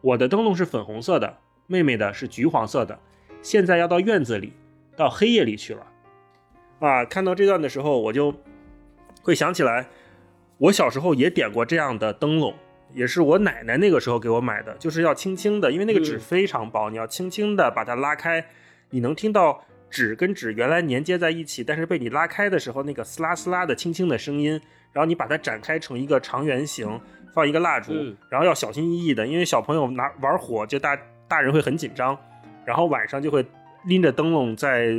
[0.01, 2.99] 我的灯笼是粉红色的，妹妹的是橘黄色的。
[3.43, 4.53] 现在要到院子里，
[4.97, 5.87] 到黑夜里去了。
[6.81, 8.35] 啊，看到这段的时候，我就
[9.23, 9.87] 会想起来，
[10.59, 12.55] 我小时候也点过这样的灯笼，
[12.93, 18.45] 也是我奶奶那个时候给我买的，就是要轻轻的，因为那个纸非常薄，你要轻轻的把它拉开，
[18.91, 24.61] 你能听到纸跟纸原来粘接在一起，但是被你拉开的时候那个撕拉撕拉的轻轻的声音，
[24.93, 27.01] 然后你把它展开成一个长圆形，
[27.35, 27.93] 放一个蜡烛，
[28.29, 32.17] 然后要小心翼翼的，因为小朋友拿玩火，就大大人会很紧张。
[32.65, 33.45] 然后晚上就会
[33.87, 34.93] 拎着灯笼在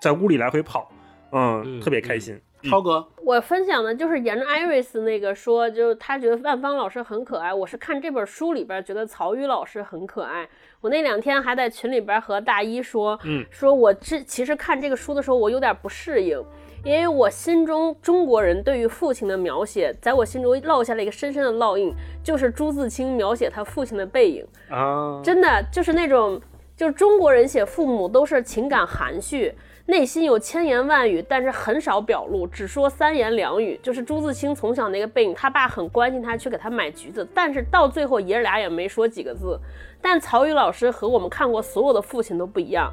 [0.00, 0.88] 在屋里来回跑，
[1.32, 2.40] 嗯，特别开心。
[2.62, 7.54] 超哥，我分享的就是沿着艾瑞斯那个说，就是他觉得万芳老师很可爱。
[7.54, 10.46] 我是看这本书里边觉得曹禺老师很可爱。
[10.82, 16.38] 我那两天还在群里边和大一说，嗯，说我这其实看这个书的时候我有点不适应，
[16.84, 26.40] 因为我心中中国人对于父亲的描写，在我心中烙下了一个深深的烙印，就是朱自清描写他父亲的背影啊，真的就是那种。
[26.76, 29.54] 就是中国人写父母都是情感含蓄，
[29.84, 33.78] 内心有千言万语，但是很少表露，只说三言两语。
[33.82, 39.60] 就是朱自清从小那个背影，他爸很关心他，去给他买橘子，但是到最后爷儿俩也没说几个字。
[40.00, 42.90] 但曹禺老师和我们看过所有的父亲都不一样，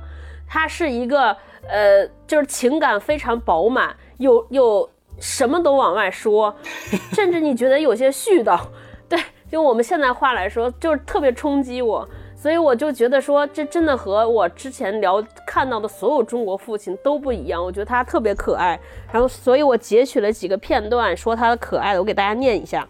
[0.47, 1.35] 他是一个
[1.67, 4.89] 呃，就是情感非常饱满，有有
[5.19, 6.55] 什么都往外说，
[7.13, 8.59] 甚至你觉得有些絮叨。
[9.09, 9.19] 对，
[9.51, 12.07] 用我们现在话来说，就是特别冲击我。
[12.39, 17.61] 所以我就觉得说，这真的和我之前聊看到的所有中国父亲都不一样。
[17.61, 18.79] 我觉得他特别可爱，
[19.11, 22.87] 然后，所以我截取了几个片段，说他的可爱的，我给大家念一下。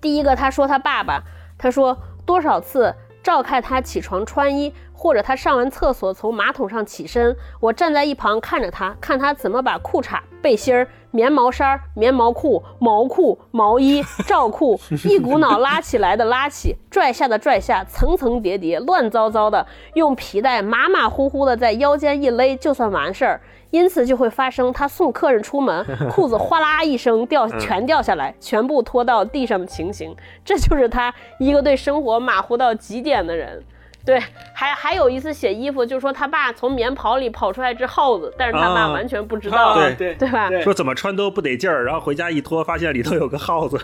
[0.00, 1.22] 第一个，他说他爸爸，
[1.58, 4.72] 他说多少次照看他起床穿衣，
[5.02, 10.86] 或者他上完厕所从马桶上起身，我站在一旁看着他，看他怎么把裤衩、背心儿。
[11.10, 23.40] 棉毛衫、棉毛裤、毛裤、毛衣、 罩裤， 一股脑拉起来的拉起，拽下的拽下，层层叠叠，乱糟糟的，用皮带马马虎虎的在腰间一勒，就算完事儿。
[23.70, 25.84] 因此就会发生他送客人出门，
[26.14, 30.14] 裤子哗啦一声掉，全掉下来，全部拖到地上的情形。
[30.44, 33.62] 这就是他一个对生活马虎到极点的人。
[34.04, 34.20] 对，
[34.52, 40.50] 还还有一次写衣服，就是说他爸从棉袍里跑出来只耗子，但是他爸完全不知道，对对对吧？
[40.60, 43.78] 说怎么穿都不得劲儿，然后回家一脱，发现里头有个耗子。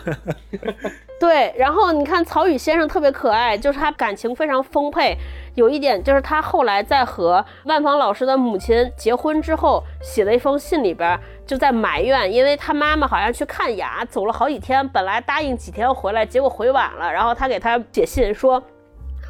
[1.19, 5.17] 对，然后你看曹禺先生特别可爱，就是他感情非常丰沛。
[5.55, 18.61] 有一点就是他后来在和万芳老师的母亲结婚之后，写了一封信，里边就在埋怨，因为他妈妈好像去看牙，走了好几天，本来答应几天回来，结果回晚了，然后他给他写信说。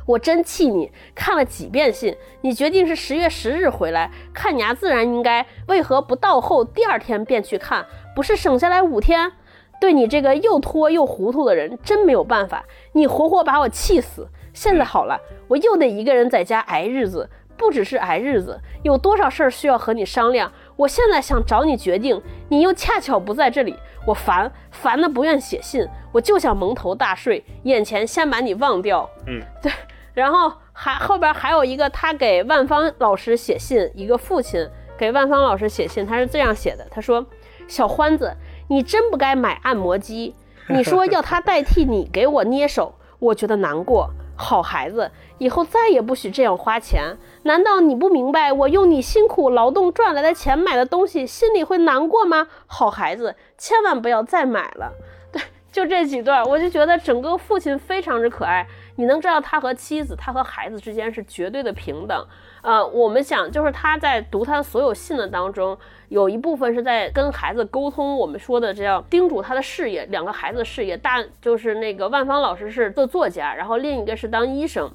[0.10, 7.86] 我真气你，看了几遍信，你决定是十月十日回来看牙，自然应该，为何不到后第二天便去看？
[8.16, 9.32] 不是省下来五天？
[9.80, 14.28] 对你这个又拖又糊涂的人，真没有办法，你活活把我气死。
[14.52, 20.52] 现在好了，我又得一个人在家挨日子，不只是挨日子，有多少事儿需要和你商量。
[20.76, 23.76] 我现在想找你决定，你又恰巧不在这里，
[24.08, 29.08] 我烦烦的不愿写信，我就想蒙头大睡，眼前先把你忘掉。
[29.28, 29.72] 嗯，对。
[30.14, 37.26] 然后还后边还有一个，他给万芳老师写信，一个父亲给万芳老师写信，他是这样写的：他说，
[37.68, 38.36] 小欢子，
[38.68, 40.36] 你真不该买按摩机，
[40.68, 44.10] 你说要他代替你给我捏手，我觉得难过。
[44.42, 47.18] 好孩子，以后再也不许这样花钱。
[47.44, 52.48] 难道你不明白，我用你辛苦劳动赚来的钱买的东西，心里会难过吗？
[52.66, 54.94] 好孩子，千万不要再买了。
[55.30, 55.42] 对，
[55.74, 58.66] 就这几段，我就觉得整个父亲非常之可爱。
[59.00, 62.28] 你能知道他和妻子，他和孩子之间是绝对的平等。
[62.62, 65.78] 呃，我们想，就是他在读他的所有信的当中，
[66.10, 68.18] 有一部分是在跟孩子沟通。
[68.18, 74.92] 我们说的这样叮嘱他的事业，两个孩子的事业，大就是那个万芳老师是做作家，然后另一个是当医生。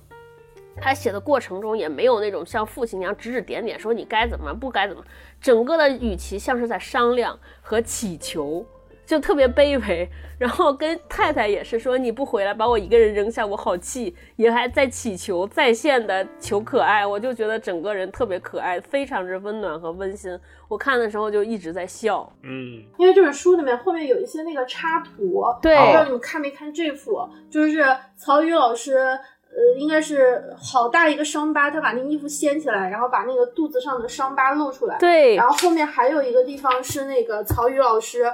[0.76, 5.02] 他写的过程中也没有那种像父亲一样指指点点，说你该怎么不该怎么，
[5.40, 8.66] 整个的语气像是在商量和祈求。
[9.06, 10.08] 就特别卑微。
[10.36, 17.06] 然后跟太太也是说你不回来把我一个人扔下，我好气，也还在祈求在线的求可爱。
[17.06, 20.36] 我就觉得整个人特别可爱，非常之温暖和温馨。
[20.68, 22.30] 我看的时候就一直在笑。
[22.42, 27.84] 嗯，因为这本书里面后面有一些那个插图，对不知道你们看没看这幅，就是
[28.16, 29.18] 曹禺老师。
[29.56, 34.98] 呃，应该是好大一个伤疤，他把那衣服掀起来，然后把那个肚子上的伤疤露出来。
[34.98, 38.24] 对，然后后面还有一个地方是那个曹禺老师，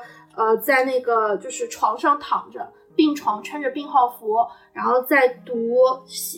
[0.41, 2.66] 呃，在那个就是床上躺着，
[2.97, 4.38] 病床穿着病号服，
[4.72, 5.55] 然后在读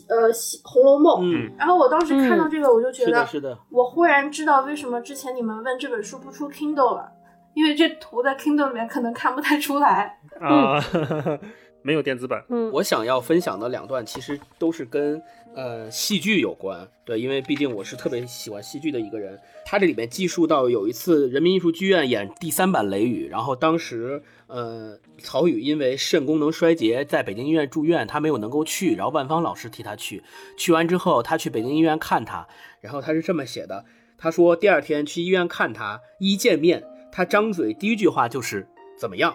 [0.08, 0.32] 呃
[0.64, 1.24] 《红楼梦》。
[1.32, 1.54] 嗯。
[1.56, 7.12] 然后我当时看到这个，我就觉得，是的，我忽然知道为什么之前你们问这本书不出 Kindle 了，
[7.54, 10.18] 因为这图在 Kindle 里面可能看不太出来。
[10.40, 10.82] 啊。
[11.82, 12.44] 没有电子版。
[12.48, 15.20] 嗯，我想要分享的两段其实都是跟
[15.54, 16.88] 呃戏剧有关。
[17.04, 19.38] 对，因为毕竟我是特别喜欢戏剧的一个人。
[19.64, 30.22] 他这里面记述到有一次人民艺术剧院演第三版《雷雨》，然后当时呃曹禺因为肾功能衰竭在北京医院住院，他没有能够去，然后万芳老师替他去。
[30.56, 32.46] 去完之后，他去北京医院看他，
[32.80, 33.84] 然后他是这么写的：
[34.16, 38.68] 他说第二天去医院看他，一见面，他张嘴第一句话就是
[38.98, 39.34] 怎么样。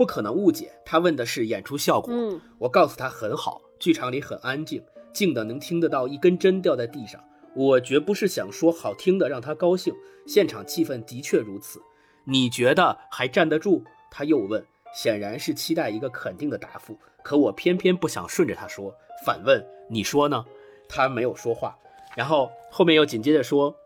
[0.00, 2.10] 不可能误解，他问的是演出效果。
[2.10, 4.82] 嗯，我告诉他很好，剧场里很安静，
[5.12, 7.22] 静的能听得到一根针掉在地上。
[7.54, 9.92] 我绝不是想说好听的让他高兴，
[10.26, 11.82] 现场气氛的确如此。
[12.24, 13.84] 你觉得还站得住？
[14.10, 16.96] 他又问，显然是期待一个肯定的答复。
[17.22, 18.94] 可我偏偏不想顺着他说，
[19.26, 20.42] 反问你说呢？
[20.88, 21.76] 他没有说话，
[22.16, 23.76] 然后后面又紧接着说，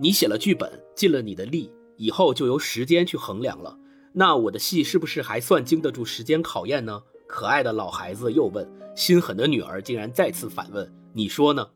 [0.00, 3.76] 你写了剧本，尽了你的力，以后就由时间去衡量了。
[4.12, 7.02] 那我的戏是不是还算经得住时间考验呢？
[7.26, 11.68] 可爱的老孩子又问，心狠的女儿竟然再次反问：“你说呢？”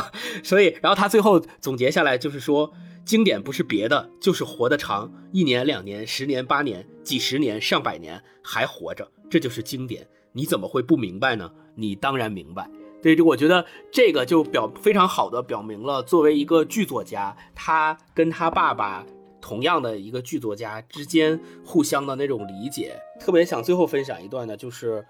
[0.42, 2.72] 所以，然后他最后总结下来就是说，
[3.04, 10.08] 经典不是别的，就是活得长，一年、两年、十年、八年、几十年、上百年还活着，这就是经典。
[10.32, 11.50] 你怎么会不明白呢？
[11.74, 12.70] 你当然明白。
[13.02, 19.04] 对，就我觉得这个就表非常好的表明了，作为一个剧作家，他跟他爸爸。
[19.40, 25.04] 同样的一个剧作家之间互相的那种理解，特别想最后分享一段呢，就是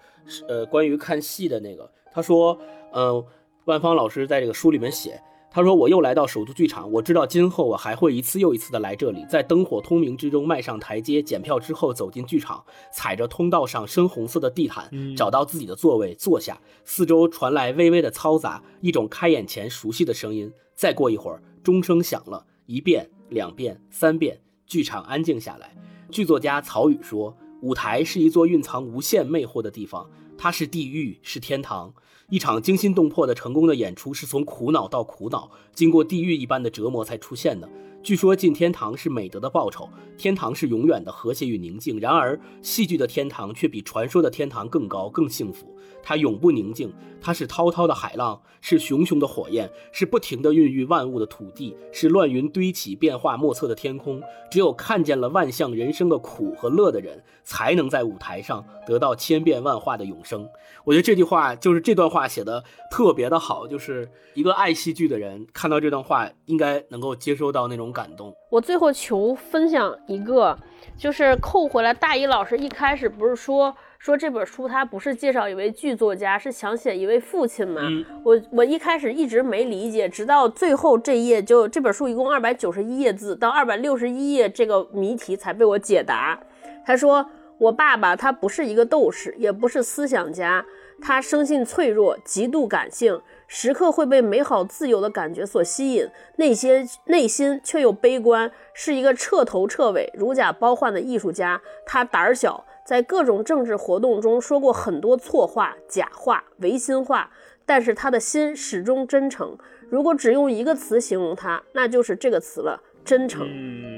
[0.47, 1.89] 呃关于看戏的那个。
[2.11, 2.57] 他说，
[2.91, 3.23] 呃，
[3.65, 5.21] 万芳老师在这个书里面写，
[5.51, 20.51] 他说我又来到首都剧场，我知道今后我还会一次又一次的来这里，在灯火通明之中迈上台阶，检票之后走进剧场，踩着通道上深红色的地毯，找到自己的座位坐下，四周传来微微的嘈杂，一种开演前熟悉的声音。
[20.73, 23.09] 再过一会儿，钟声响了一遍。
[23.29, 25.75] 两遍、三遍，剧场安静下来。
[26.09, 31.93] 剧作家曹禺说：“舞台是一座蕴藏无限魅惑的地方，它是地狱，是天堂。
[32.29, 37.67] 一场惊心动魄的成功的演出，是从苦恼到苦恼，经过地狱一般的折磨才出现的。
[38.01, 41.99] 据说进天堂是美德的报酬，天堂是永远的和谐与宁静。
[41.99, 54.21] 然而，戏剧的天堂却比传说的天堂更高、更幸福。”它永不宁静，它是滔滔的海浪，是熊熊的火焰，是不停的孕育万物的土地，是乱云堆起、变化莫测的天空。
[54.49, 60.47] 只有看见了万象人生的苦和乐的人，才能在舞台上得到千变万化的永生。
[60.85, 68.35] 我觉得这句话就是这段话写的特别的好，就是一个爱戏剧的人看到这段话，应该能够接收到那种感动。
[68.49, 70.57] 我最后求分享一个，
[70.97, 73.75] 就是扣回来，大一老师一开始不是说。
[73.99, 77.81] 说这本书他不是介绍一位剧作家，是想写一位父亲吗？
[78.23, 86.39] 我我一开始一直没理解，直到最后这页，就这本书一共二百九十一页字，到二百六十一页这个谜题才被我解答。
[86.85, 90.65] 他说，我爸爸他不是一个斗士，也不是思想家，
[91.01, 101.61] 他生性脆弱，极度感性，时刻会被美好自由的感觉所吸引，内心内心却又悲观，是一个彻头彻尾如假包换的艺术家。
[101.85, 102.63] 他胆小。
[102.85, 107.29] 在各种政治活动中说过很多错话、假话、违心话，
[107.63, 109.55] 但是他的心始终真诚。
[109.89, 113.47] 如果只用一个词形容他，那就是这个词了——真诚。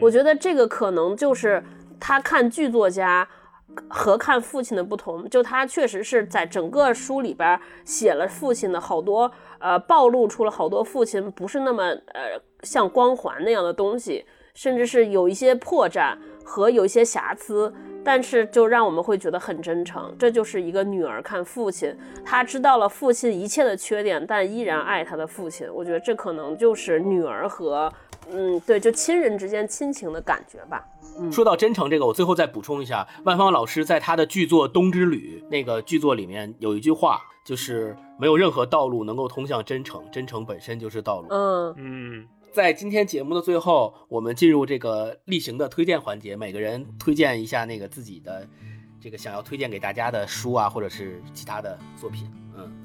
[0.01, 1.63] 我觉得这个可能就是
[2.01, 3.25] 他看剧作家
[3.89, 5.27] 和看父亲的不同。
[5.29, 17.73] 就他确实是在整个书里边写了父亲的好多，呃，暴露出了好多父亲不是那么呃像光环那样的东西，甚至是有一些破绽和有一些瑕疵。
[18.03, 21.95] 但是就让我们会觉得很真诚，这就是一个女儿看父亲，
[22.25, 25.71] 她知道了父亲一切的缺点，但依然爱她的父亲。
[25.71, 27.93] 我觉得这可能就是女儿和，
[28.29, 30.85] 嗯，对，就亲人之间亲情的感觉吧。
[31.31, 41.27] 说到真诚这个，我最后再补充一下，万芳老师在他的剧作《冬之旅》那个剧作里面有一句话，就是没有任何道路能够通向真诚，真诚本身就是道路。
[41.29, 42.27] 嗯嗯。
[42.53, 48.45] 在今天节目的最后，我们进入这个例行的推荐环节，每个人推荐一下那个自己的
[48.99, 52.29] 这个想要推荐给大家的书啊，或者是其他的作品。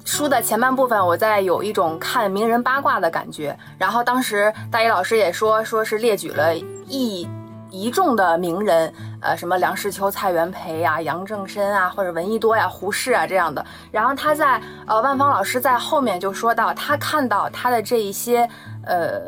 [0.05, 3.57] 书的前半部分，我在有一种看名人八卦的感觉。
[3.77, 7.27] 然后当时大一老师也说，说是列举了一
[7.69, 13.65] 一众的名人，呃，什么梁实秋、蔡元培呀、杨正深啊，或者闻一多呀、胡适啊这样的。
[13.91, 18.49] 然后他在呃，万芳老师在后面就说到，他看到他的这一些
[18.85, 19.21] 呃。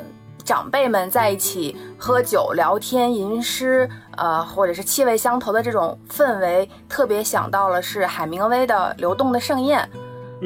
[0.46, 9.88] 长辈们在一起喝酒、聊天、吟诗，呃，或者是气味相投的这种氛围，特别想到了是海明威的《流动的盛宴》。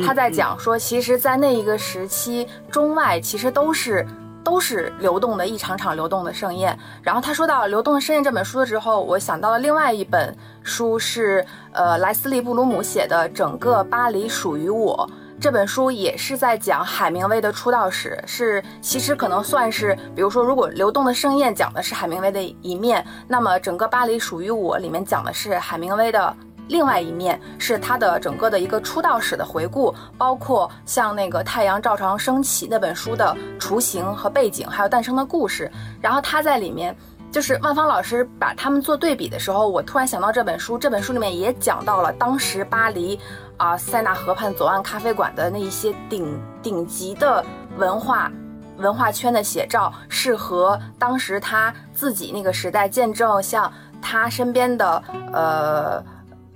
[0.02, 4.06] 他在讲说，其实，在那一个时期，中外其实都是
[4.44, 6.78] 都是流动的，一场场流动的盛宴。
[7.02, 15.08] 然后他说到《流动的盛宴》这本书的时候，我想到了另外一本书，是呃莱斯利·布鲁姆写的《整个巴黎属于我》。
[15.40, 26.34] 这本书也是在讲海明威的出道史，是其实可能算是，比如说，如果《流动的盛宴》讲的是海明威的一面，那么整个《巴黎属于我》里面讲的是海明威的
[26.68, 35.72] 另外一面，是他的整个的一个出道史的回顾，包括像那个《太阳照常升起》那本书的雏形和背景，还有诞生的故事。
[36.02, 36.96] 然后他在里面，
[37.32, 43.20] 就是万芳老师把他们做对比的时候，我突然想到这本书，这本书里面也讲到了当时巴黎。
[43.58, 47.46] 啊，塞纳河畔左岸咖啡馆的那一些顶顶级的
[47.78, 48.30] 文化
[48.78, 53.72] 文化圈的写照，是和当时他自己那个时代见证，像
[54.02, 56.04] 他身边的呃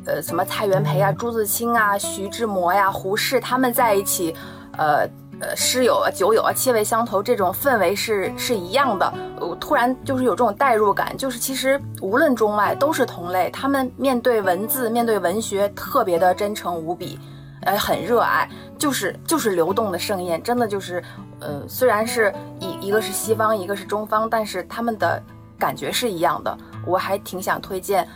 [0.08, 4.34] 呃什么蔡元培啊、朱自清啊、徐志摩呀、胡适他们在一起，
[4.78, 5.08] 呃。
[5.40, 9.14] 呃，诗友啊，酒友啊，气味相投，这种氛围是是一样的。
[9.40, 17.20] 我突然就是有这种代入感，就是其实无论中外都是同类，他们面对文字，面对文学，特别的真诚无比，
[17.62, 21.04] 呃，很热爱，就是就是流动的盛宴，真的就是，
[21.40, 25.22] 呃，虽然是一一个是西方，一个是中方，但是他们的
[25.60, 26.58] 感觉是一样的。
[26.84, 28.08] 我还挺想推荐，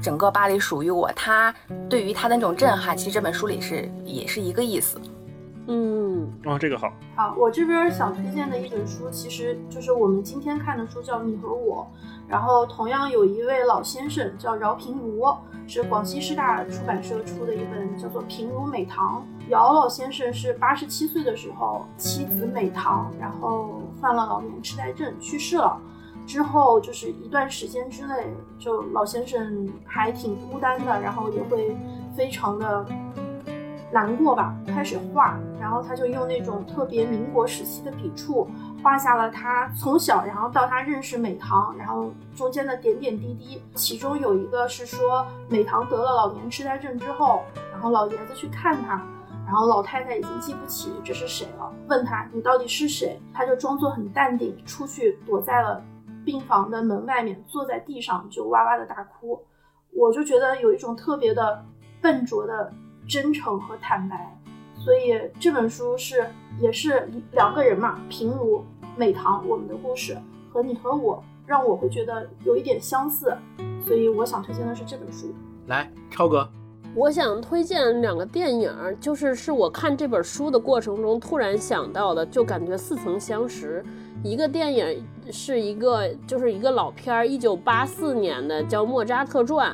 [0.00, 1.54] 整个巴黎属于我，他
[1.88, 5.00] 对于他的那种震撼，其实这本书里是也是一个意思。
[5.66, 6.90] 嗯，哦，这个好。
[7.14, 11.86] 好，我这边想推荐的一本书，其实就是我们今天看的书，叫《你和我》。
[12.26, 15.36] 然后同样有一位老先生叫饶平如，
[15.66, 19.24] 是广西师大出版社出的一本叫做《平如美棠》。
[19.50, 25.78] 姚老先生是八十七岁的时候，妻子美棠然后患了老年痴呆症去世了。
[26.30, 31.76] 之后就是一段时间之内，就老先生还挺孤单的，然后也会
[32.16, 32.86] 非常的。
[33.92, 38.48] 难过吧，开始画，然后他就用那种特别民国时期的笔触，
[38.80, 43.60] 画下了他从小，然后到他认识美棠，然后中间的点点滴滴。
[43.74, 47.42] 其中有一个是说，美棠得了老年痴呆症之后，
[47.72, 49.04] 然后老爷子去看他，
[49.44, 55.82] 然后老太太已经记不起这是谁了，问他你到底是谁，他就装作很淡定，出去躲在了
[56.30, 59.42] 病房的门外面，坐在地上就哇哇的大哭。
[59.92, 61.64] 我就觉得有一种特别的
[62.00, 62.72] 笨拙的。
[63.08, 64.38] 真诚和坦白，
[64.76, 66.24] 所以这本书是
[66.60, 68.62] 也是两个人嘛，平如
[68.96, 70.16] 美棠，我们的故事
[70.52, 73.36] 和你和我，让我会觉得有一点相似，
[73.84, 75.34] 所以我想推荐的是这本书。
[75.66, 76.48] 来，超哥，
[76.94, 83.84] 我想推荐两个电影，就是是我看这本书的过程中突然想到的，就感觉似曾相识。
[84.22, 89.72] 一个电影是一个就是一个老片儿，一九八四年的，叫《莫扎特传》。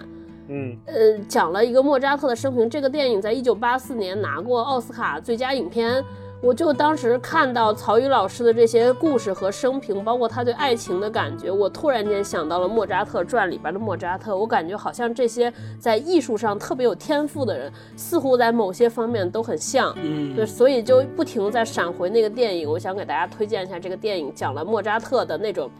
[0.48, 2.70] 嗯，呃，讲了一个莫扎特的生平。
[2.70, 6.04] 这个电影在一九八四年拿过奥斯卡最佳影片。
[6.42, 14.36] 我就当时看到曹禺老师的这些故事和生平，包括他对爱情的感觉，我突然间想到了《莫扎特传》里边的莫扎特。
[14.36, 19.92] 我感觉好像这些在艺术上特别有天赋的人，似乎在某些方面都很像。
[19.96, 22.70] 嗯，对，所以就不停在闪回那个电影。
[22.70, 25.70] 我想给大家推荐一下这个电影，讲了莫扎特的那种。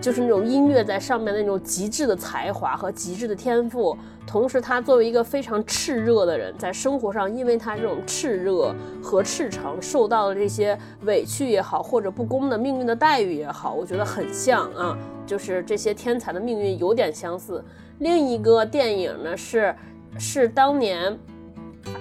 [0.00, 3.96] 就是那种音乐在上面那种极致的才华和极致的天赋，
[4.28, 14.96] 同时他作为一个非常炽热的人，在生活上因为他这种炽热和赤诚受到的这些委屈也好，或者不公的命运的待遇也好，我觉得很像啊，
[15.26, 17.64] 就是这些天才的命运有点相似。
[18.00, 19.74] 另一个电影呢是
[20.18, 21.18] 是当年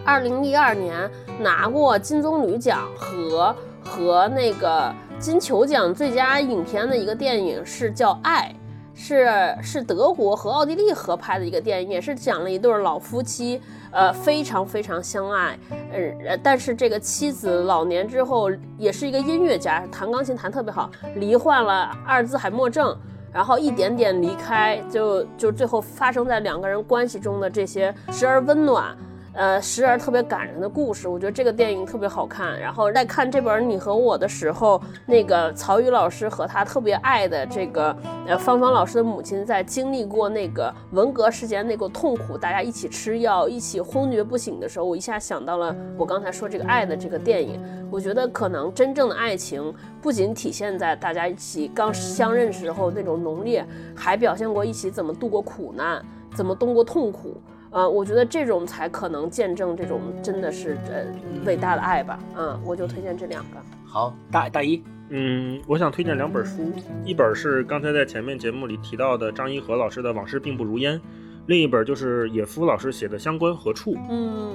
[0.03, 1.09] 二零一二年
[1.39, 4.93] 拿过金棕榈奖和和那个。
[5.19, 8.53] 金球奖最佳影片的一个电影是叫《爱》，
[8.99, 13.61] 是是德国和奥地利合拍的一个电影，也是讲了一对老夫妻，
[13.91, 15.57] 呃，非常非常相爱，
[15.93, 22.97] 呃，但是这个妻子老年之后也是一个音乐家，弹钢琴弹特别好，罹患了阿尔兹海默症，
[23.31, 28.97] 然后一点点离开，就就最后发生在两个人关系中的这些时而温暖。
[29.37, 31.07] 呃，时而特别感人的故事。
[31.07, 32.59] 我觉得这个电影特别好看。
[32.59, 37.95] 然后在看这本《你和我》的时候，那个曹禺老师和他特别爱的这个
[38.25, 47.61] 呃芳芳老师的母亲，在经历过那个文革时间那个痛苦，大家一起吃药，一起昏厥不醒的时候，我一下想到了我刚才说这个爱的这个电影。
[47.91, 53.63] 我觉得可能真正的爱情不仅体现在大家一起刚相认时候那种浓烈，
[53.95, 56.03] 还表现过一起怎么度过苦难，
[56.33, 57.39] 怎么度过痛苦。
[57.71, 61.05] 呃，我觉得这种才可能见证这种真的是呃
[61.45, 62.19] 伟大的爱吧。
[62.35, 63.57] 嗯，我就推荐这两个。
[63.85, 66.71] 好，大大一，嗯，我想推荐两本书，
[67.05, 70.97] 一本是刚才在前面节目里提到的张一和老师的《往事并不如烟》，
[71.45, 73.93] 另一本就是野夫老师写的《相关何处》。
[74.09, 74.53] 嗯，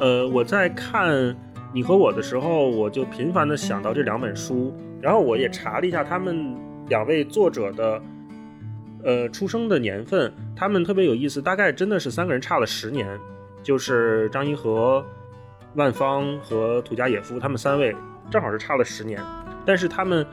[0.00, 1.36] 呃，我在看。
[1.74, 6.54] 你和我的时候，我就频繁的想到这两本书，然后我也查了一下他们
[6.90, 7.98] 两位作者的，
[9.04, 13.18] 呃，出生的年份，他们特别有意思，大概真的是三个人差了十年，
[13.62, 15.04] 就是张一和、
[15.74, 17.94] 万芳和土家野夫，他们三位
[18.30, 19.20] 正好是差了十年，
[19.64, 20.26] 但是他们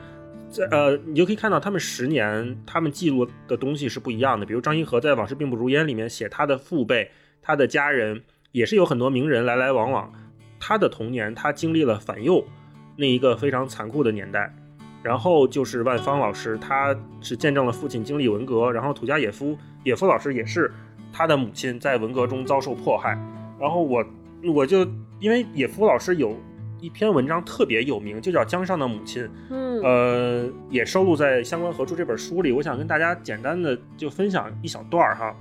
[0.48, 7.10] 在呃，你就可以看到他们十年他们记录的东西是不一样的，比如张一和在《往事并不如烟》里面写他的父辈、
[7.40, 8.22] 他的家人，
[8.52, 10.12] 也是有很多名人来来往往。
[10.58, 12.44] 他的童年，他经历了反右
[12.96, 14.54] 那一个非常残酷的年代，
[15.02, 20.72] 然后就是万芳老师，他是见证了父亲经历文革，然后土家野夫，野夫老师也是
[21.12, 23.18] 他的母亲在文革中遭受迫害，
[23.58, 24.04] 然后我
[24.54, 24.86] 我就
[25.18, 26.36] 因为野夫老师有
[26.80, 35.34] 一篇文章特别有名，就叫《江上的母亲》，嗯，呃，也收录在《相关何处》这本书里，我想跟大家简单的就分享一小段儿哈，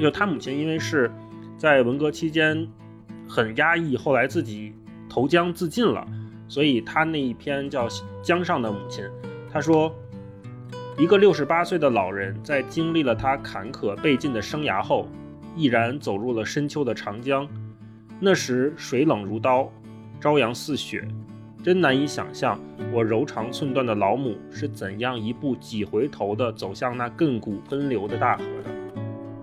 [0.00, 1.10] 就他母亲因为是
[1.56, 2.68] 在文革期间。
[3.32, 4.74] 很压抑，后来自己
[5.08, 6.04] 投江自尽了，
[6.50, 7.88] 所以他那一篇叫
[8.24, 9.04] 《江上的母亲》，
[9.52, 9.94] 他说，
[10.98, 15.06] 一个六十八岁的老人在经历了他坎坷倍尽的生涯后，
[15.54, 17.46] 毅然走入了深秋的长江。
[18.18, 19.70] 那时水冷如刀，
[20.20, 21.06] 朝阳似雪，
[21.62, 22.58] 真难以想象
[22.92, 28.70] 我柔肠寸断的老母是怎样一步几回头的走向那亘古奔流的大河的。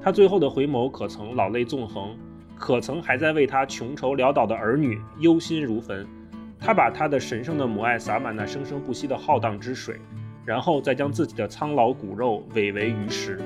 [0.02, 2.18] 他最后的回眸，可曾老泪纵横？
[2.58, 6.06] 可曾还在为他穷愁潦倒的儿女忧心如焚？
[6.60, 9.96] 他把他的神圣的母爱洒满那生生不息的浩荡之水，
[10.44, 13.40] 然后再将自己的苍老骨肉委为鱼食。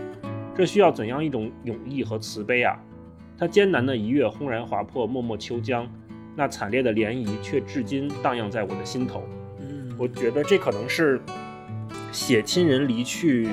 [0.56, 2.78] 这需要怎样一种勇毅和慈悲啊！
[3.38, 5.88] 他艰难的一跃，轰然划破脉脉秋江，
[6.36, 9.24] 那惨烈的涟漪却至今荡漾在我的心头。
[9.60, 11.20] 嗯，我觉得这可能是
[12.12, 13.48] 写亲人离去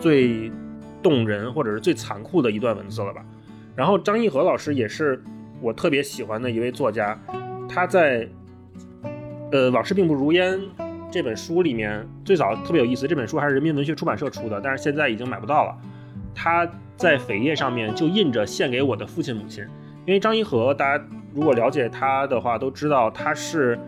[0.00, 0.50] 最
[1.02, 3.24] 动人或者是最残酷的一段文字了吧。
[3.74, 5.22] 然后张义和老师也是
[5.60, 7.18] 我特别喜欢的一位作家，
[7.68, 8.28] 他在
[9.52, 10.58] 呃《往事并不如烟》
[11.10, 15.76] 这本书里面最早特别有意思，这本书还是人民文学出版社出的，但是现在已经买不到了。
[16.34, 16.66] 它
[16.96, 19.62] 在扉页上面就印着“献给我的父亲母亲”，
[20.06, 21.04] 因为张一和大家
[21.34, 23.78] 如果了解他的话都知道他是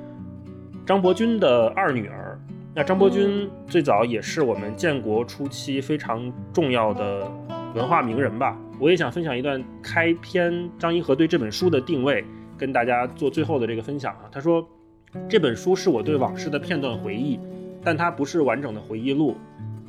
[0.85, 2.39] 张伯钧的二女儿。
[2.75, 7.31] 那张伯钧最早也是我们建国初期非常重要的
[7.75, 8.55] 文化名人吧。
[8.81, 12.23] 我也想分享一段开篇张一和对这本书的定位，
[12.59, 14.29] 跟大家做最后的这个分享啊。
[14.31, 14.69] 他说，
[15.29, 17.39] 这本书是我对往事的片段回忆，
[17.83, 19.37] 但它不是完整的回忆录。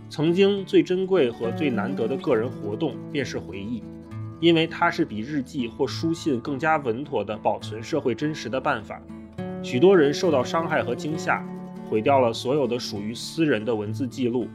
[0.09, 3.83] 曾经最珍贵和最难得的个人活动便是回忆，
[4.39, 9.01] 因为它是比日记或书信更加稳妥的保存社会真实的办法。
[9.63, 11.43] 许多人受到伤害和惊吓，
[11.89, 14.47] 毁掉了所有的属于私人的文字记录，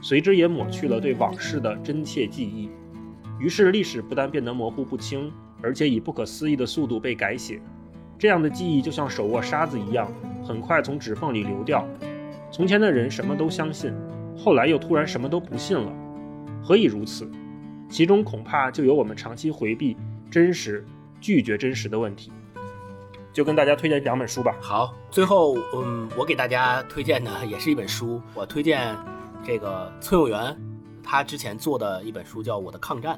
[0.00, 2.70] 随之也抹去了对往事的真切记忆。
[3.38, 5.30] 于是，历史不但变得模糊不清，
[5.60, 7.60] 而且以不可思议的速度被改写。
[8.24, 10.10] 这样的记忆就像手握沙子一样，
[10.42, 11.86] 很快从指缝里流掉。
[12.50, 13.92] 从前的人什么都相信，
[14.34, 15.92] 后来又突然什么都不信了。
[16.62, 17.30] 何以如此？
[17.90, 19.94] 其中恐怕就有我们长期回避
[20.30, 20.82] 真实、
[21.20, 22.32] 拒绝真实的问题。
[23.30, 24.56] 就跟大家推荐两本书吧。
[24.58, 28.96] 好，最后，嗯，我给大家推荐的也是一本书，我推荐
[29.44, 30.58] 这个崔永元。
[31.02, 33.16] 他之前做的一本书叫《我的抗战》，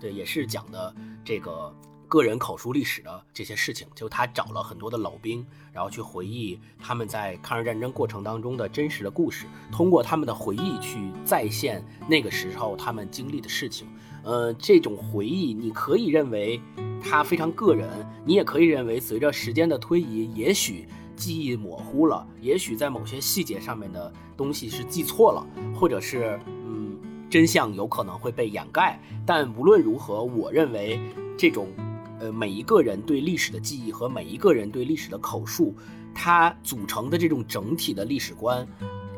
[0.00, 0.92] 对，也是讲的
[1.24, 1.72] 这个
[2.08, 3.86] 个人口述历史的这些事情。
[3.94, 13.86] 就他找了很多的老兵，然后去回忆他们在抗日战争过程当中的真实的故事，通过他们的回忆去再现那个时候他们经历的事情。
[14.24, 16.60] 呃，这种回忆你可以认为
[17.00, 17.88] 他非常个人，
[18.24, 26.98] 你也可以认为随着时间的推移，也许记忆模糊了，也许在某些细节上面的东西是记错了，或者是嗯。
[27.30, 30.98] 真相有可能会被掩盖，但无论如何，我认为
[31.36, 31.68] 这种，
[32.20, 35.74] 呃，每一个人对历史的记忆和每一个人对历史的口述，
[36.14, 38.66] 它组成的这种整体的历史观，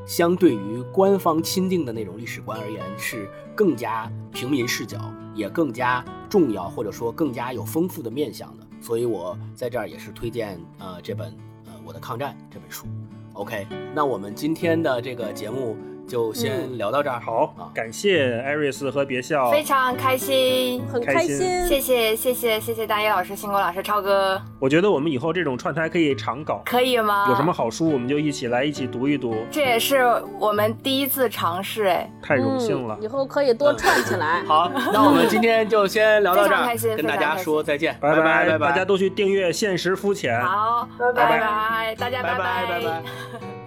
[0.07, 4.99] 相对于官方钦定的那种历史观而言，是更加平民视角，
[5.35, 8.67] 也更加重要，或者说更加有丰富的面向的。
[8.81, 11.29] 所以我在这儿也是推荐呃这本
[11.67, 12.87] 呃我的抗战这本书。
[13.35, 15.77] OK，那我们今天的这个节目。
[16.11, 21.37] 就先聊到这儿，好，感谢艾瑞斯和别笑，非常开心，很开心，
[21.69, 24.43] 谢谢谢谢谢谢大一老师、星光老师、超哥。
[24.59, 27.27] 我觉得我们以后这种串台可以常搞，可以吗？
[27.29, 29.37] 有什么好书我们就一起来一起读一读。
[29.53, 30.05] 这也是
[30.41, 34.43] 我们第一次尝试，哎，太荣幸了，以后可以多串起来。
[34.43, 40.35] 好， 那我们今天就先聊到这儿，跟大家说再见，拜拜拜拜，大家都去订阅《现实肤浅》。
[40.45, 41.41] 好，拜拜。
[41.41, 43.60] 拜，大家拜拜拜拜。